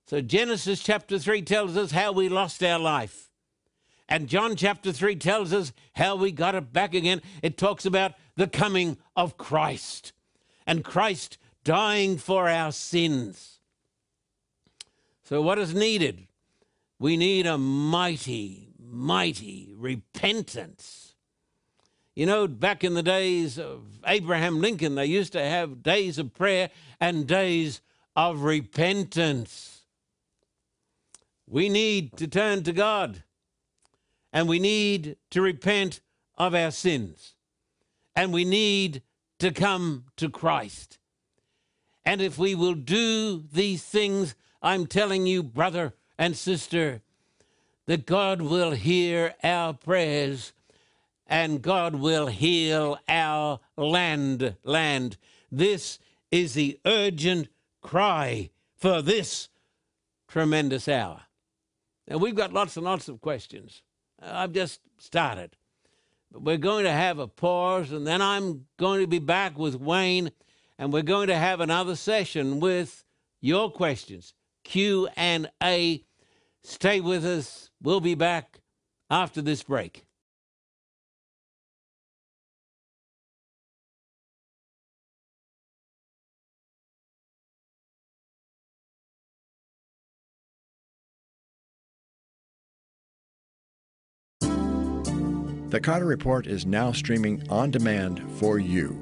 So, 0.05 0.21
Genesis 0.21 0.83
chapter 0.83 1.19
3 1.19 1.41
tells 1.41 1.75
us 1.79 1.93
how 1.93 2.13
we 2.13 2.29
lost 2.29 2.63
our 2.63 2.79
life. 2.79 3.31
And 4.11 4.29
John 4.29 4.57
chapter 4.57 4.93
3 4.93 5.17
tells 5.17 5.55
us 5.55 5.73
how 5.95 6.17
we 6.17 6.33
got 6.33 6.55
it 6.55 6.71
back 6.71 6.93
again. 6.93 7.23
It 7.43 7.57
talks 7.57 7.87
about 7.87 8.13
the 8.37 8.47
coming 8.47 8.99
of 9.17 9.39
Christ 9.39 10.13
and 10.67 10.85
Christ 10.85 11.39
dying 11.65 12.19
for 12.19 12.47
our 12.51 12.73
sins. 12.73 13.61
So, 15.33 15.41
what 15.41 15.59
is 15.59 15.75
needed? 15.75 16.29
We 16.99 17.17
need 17.17 17.47
a 17.47 17.57
mighty, 17.57 18.75
mighty 18.79 19.73
repentance 19.75 21.15
You 22.15 22.27
know, 22.27 22.47
back 22.47 22.85
in 22.85 22.93
the 22.93 23.03
days 23.03 23.59
of 23.59 23.83
Abraham 24.07 24.61
Lincoln, 24.61 24.95
they 24.95 25.07
used 25.07 25.33
to 25.33 25.43
have 25.43 25.83
days 25.83 26.19
of 26.19 26.35
prayer 26.35 26.69
and 27.01 27.27
days 27.27 27.81
of 28.15 28.43
repentance. 28.43 29.87
We 31.49 31.71
need 31.71 32.15
to 32.19 32.29
turn 32.29 32.63
to 32.65 32.73
God 32.75 33.23
and 34.35 34.47
we 34.47 34.59
need 34.59 35.17
to 35.31 35.41
repent 35.41 36.03
of 36.37 36.55
our 36.55 36.71
sins 36.71 37.37
and 38.15 38.35
we 38.35 38.45
need 38.45 39.01
to 39.39 39.51
come 39.51 40.05
to 40.19 40.29
Christ. 40.29 40.99
And 42.05 42.21
if 42.21 42.37
we 42.37 42.55
will 42.55 42.75
do 42.75 43.43
these 43.51 43.83
things, 43.83 44.35
I'm 44.63 44.87
telling 44.87 45.27
you, 45.27 45.43
brother 45.43 45.93
and 46.17 46.37
sister, 46.37 47.03
that 47.87 48.07
God 48.07 48.41
will 48.41 48.71
hear 48.71 49.35
our 49.43 49.75
prayers 49.75 50.53
and 51.27 51.63
God 51.63 51.97
will 51.97 52.29
heal 52.29 52.99
our 53.09 53.59
land 53.77 54.57
land. 54.63 55.17
This 55.51 55.99
is 56.31 56.55
the 56.55 56.79
urgent 56.85 57.49
cry 57.81 58.51
for 58.77 59.03
this 59.03 59.49
tremendous 60.29 60.89
hour. 60.89 61.23
Now 62.07 62.19
we've 62.19 62.35
got 62.35 62.53
lots 62.53 62.77
and 62.77 62.85
lots 62.85 63.09
of 63.09 63.21
questions. 63.21 63.83
Uh, 64.23 64.31
I've 64.33 64.53
just 64.53 64.81
started. 64.99 65.57
But 66.31 66.43
we're 66.43 66.57
going 66.57 66.85
to 66.85 66.93
have 66.93 67.19
a 67.19 67.27
pause 67.27 67.93
and 67.93 68.07
then 68.07 68.23
I'm 68.23 68.67
going 68.77 69.01
to 69.01 69.07
be 69.07 69.19
back 69.19 69.59
with 69.59 69.75
Wayne 69.75 70.31
and 70.79 70.93
we're 70.93 71.03
going 71.03 71.29
to 71.29 71.37
have 71.37 71.61
another 71.61 71.97
session 71.97 72.61
with 72.61 73.05
your 73.41 73.71
questions. 73.71 74.35
Q 74.73 75.07
and 75.19 75.51
A. 75.63 76.03
Stay 76.65 77.03
with 77.03 77.27
us. 77.27 77.69
We'll 77.83 78.01
be 78.01 78.15
back 78.15 78.61
after 79.11 79.43
this 79.43 79.63
break. 79.63 80.07
The 94.41 95.81
Carter 95.83 96.07
Report 96.07 96.47
is 96.47 96.65
now 96.65 96.93
streaming 96.93 97.47
on 97.51 97.71
demand 97.71 98.23
for 98.39 98.59
you. 98.59 98.99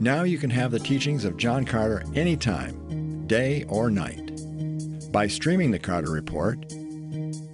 Now 0.00 0.22
you 0.22 0.38
can 0.38 0.48
have 0.48 0.70
the 0.70 0.78
teachings 0.78 1.26
of 1.26 1.36
John 1.36 1.66
Carter 1.66 2.02
anytime, 2.14 3.26
day 3.26 3.66
or 3.68 3.90
night. 3.90 4.25
By 5.16 5.28
streaming 5.28 5.70
the 5.70 5.78
Carter 5.78 6.10
Report, 6.10 6.66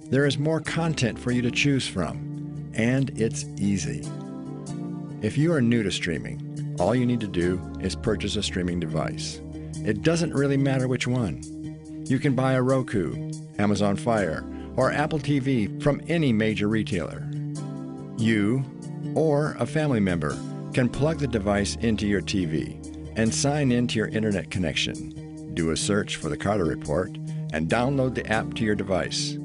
there 0.09 0.25
is 0.25 0.37
more 0.37 0.59
content 0.59 1.17
for 1.17 1.31
you 1.31 1.41
to 1.43 1.49
choose 1.49 1.87
from, 1.87 2.69
and 2.73 3.09
it's 3.17 3.45
easy. 3.57 4.05
If 5.21 5.37
you 5.37 5.53
are 5.53 5.61
new 5.61 5.81
to 5.81 5.89
streaming, 5.89 6.75
all 6.77 6.93
you 6.93 7.05
need 7.05 7.21
to 7.21 7.27
do 7.27 7.61
is 7.79 7.95
purchase 7.95 8.35
a 8.35 8.43
streaming 8.43 8.81
device. 8.81 9.39
It 9.75 10.01
doesn't 10.01 10.33
really 10.33 10.57
matter 10.57 10.89
which 10.89 11.07
one. 11.07 11.41
You 12.05 12.19
can 12.19 12.35
buy 12.35 12.55
a 12.55 12.61
Roku, 12.61 13.31
Amazon 13.59 13.95
Fire, 13.95 14.43
or 14.75 14.91
Apple 14.91 15.19
TV 15.19 15.81
from 15.81 16.01
any 16.09 16.33
major 16.33 16.67
retailer. 16.67 17.25
You 18.17 18.65
or 19.15 19.55
a 19.57 19.65
family 19.65 20.01
member 20.01 20.37
can 20.73 20.89
plug 20.89 21.19
the 21.19 21.27
device 21.27 21.77
into 21.77 22.07
your 22.07 22.21
TV 22.21 22.75
and 23.15 23.33
sign 23.33 23.71
into 23.71 23.99
your 23.99 24.09
internet 24.09 24.51
connection. 24.51 25.53
Do 25.53 25.71
a 25.71 25.77
search 25.77 26.17
for 26.17 26.27
the 26.27 26.35
Carter 26.35 26.65
Report 26.65 27.17
and 27.53 27.69
download 27.69 28.13
the 28.13 28.27
app 28.27 28.53
to 28.55 28.65
your 28.65 28.75
device. 28.75 29.37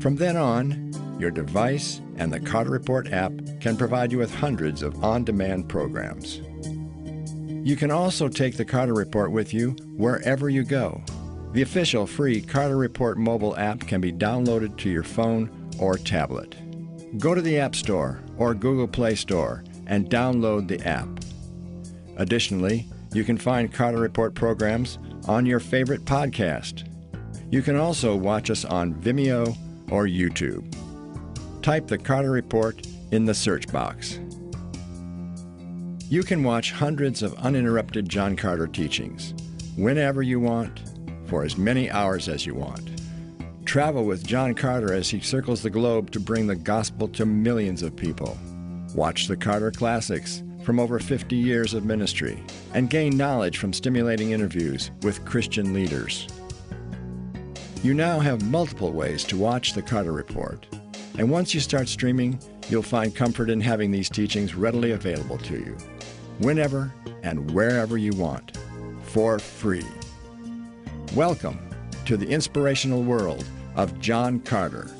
From 0.00 0.16
then 0.16 0.36
on, 0.36 0.92
your 1.18 1.30
device 1.30 2.00
and 2.16 2.32
the 2.32 2.40
Carter 2.40 2.70
Report 2.70 3.12
app 3.12 3.32
can 3.60 3.76
provide 3.76 4.12
you 4.12 4.18
with 4.18 4.34
hundreds 4.34 4.82
of 4.82 5.02
on 5.02 5.24
demand 5.24 5.68
programs. 5.68 6.40
You 7.66 7.76
can 7.76 7.90
also 7.90 8.28
take 8.28 8.56
the 8.56 8.64
Carter 8.64 8.94
Report 8.94 9.32
with 9.32 9.52
you 9.52 9.70
wherever 9.96 10.48
you 10.48 10.62
go. 10.62 11.02
The 11.52 11.62
official 11.62 12.06
free 12.06 12.40
Carter 12.40 12.76
Report 12.76 13.18
mobile 13.18 13.56
app 13.56 13.80
can 13.80 14.00
be 14.00 14.12
downloaded 14.12 14.76
to 14.78 14.90
your 14.90 15.02
phone 15.02 15.70
or 15.78 15.96
tablet. 15.96 16.54
Go 17.18 17.34
to 17.34 17.40
the 17.40 17.58
App 17.58 17.74
Store 17.74 18.22
or 18.36 18.54
Google 18.54 18.86
Play 18.88 19.14
Store 19.14 19.64
and 19.86 20.10
download 20.10 20.68
the 20.68 20.80
app. 20.86 21.08
Additionally, 22.16 22.86
you 23.12 23.24
can 23.24 23.38
find 23.38 23.72
Carter 23.72 23.98
Report 23.98 24.34
programs 24.34 24.98
on 25.26 25.46
your 25.46 25.60
favorite 25.60 26.04
podcast. 26.04 26.87
You 27.50 27.62
can 27.62 27.76
also 27.76 28.14
watch 28.14 28.50
us 28.50 28.64
on 28.66 28.94
Vimeo 28.94 29.56
or 29.90 30.06
YouTube. 30.06 30.64
Type 31.62 31.86
the 31.86 31.96
Carter 31.96 32.30
Report 32.30 32.86
in 33.10 33.24
the 33.24 33.34
search 33.34 33.66
box. 33.72 34.20
You 36.10 36.22
can 36.22 36.42
watch 36.42 36.72
hundreds 36.72 37.22
of 37.22 37.34
uninterrupted 37.34 38.08
John 38.08 38.36
Carter 38.36 38.66
teachings 38.66 39.34
whenever 39.76 40.22
you 40.22 40.40
want, 40.40 40.82
for 41.26 41.44
as 41.44 41.56
many 41.56 41.90
hours 41.90 42.28
as 42.28 42.44
you 42.44 42.54
want. 42.54 43.02
Travel 43.64 44.04
with 44.04 44.26
John 44.26 44.54
Carter 44.54 44.92
as 44.92 45.08
he 45.08 45.20
circles 45.20 45.62
the 45.62 45.70
globe 45.70 46.10
to 46.10 46.20
bring 46.20 46.46
the 46.46 46.56
gospel 46.56 47.08
to 47.08 47.26
millions 47.26 47.82
of 47.82 47.96
people. 47.96 48.36
Watch 48.94 49.26
the 49.26 49.36
Carter 49.36 49.70
Classics 49.70 50.42
from 50.64 50.80
over 50.80 50.98
50 50.98 51.36
years 51.36 51.74
of 51.74 51.84
ministry 51.84 52.42
and 52.74 52.90
gain 52.90 53.16
knowledge 53.16 53.58
from 53.58 53.72
stimulating 53.72 54.32
interviews 54.32 54.90
with 55.02 55.24
Christian 55.24 55.72
leaders. 55.72 56.26
You 57.80 57.94
now 57.94 58.18
have 58.18 58.42
multiple 58.50 58.90
ways 58.90 59.22
to 59.26 59.36
watch 59.36 59.72
the 59.72 59.82
Carter 59.82 60.10
Report. 60.10 60.66
And 61.16 61.30
once 61.30 61.54
you 61.54 61.60
start 61.60 61.88
streaming, 61.88 62.40
you'll 62.68 62.82
find 62.82 63.14
comfort 63.14 63.48
in 63.48 63.60
having 63.60 63.92
these 63.92 64.10
teachings 64.10 64.56
readily 64.56 64.90
available 64.90 65.38
to 65.38 65.54
you, 65.54 65.76
whenever 66.38 66.92
and 67.22 67.48
wherever 67.52 67.96
you 67.96 68.12
want, 68.14 68.58
for 69.02 69.38
free. 69.38 69.86
Welcome 71.14 71.60
to 72.06 72.16
the 72.16 72.26
inspirational 72.26 73.04
world 73.04 73.44
of 73.76 74.00
John 74.00 74.40
Carter. 74.40 74.90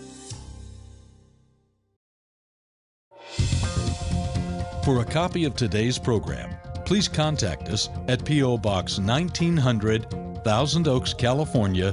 For 4.85 5.01
a 5.01 5.05
copy 5.05 5.45
of 5.45 5.57
today's 5.57 5.99
program, 5.99 6.55
please 6.85 7.09
contact 7.09 7.71
us 7.71 7.88
at 8.07 8.25
P.O. 8.25 8.59
Box 8.59 9.01
1900, 9.01 10.45
Thousand 10.45 10.87
Oaks, 10.87 11.12
California 11.12 11.93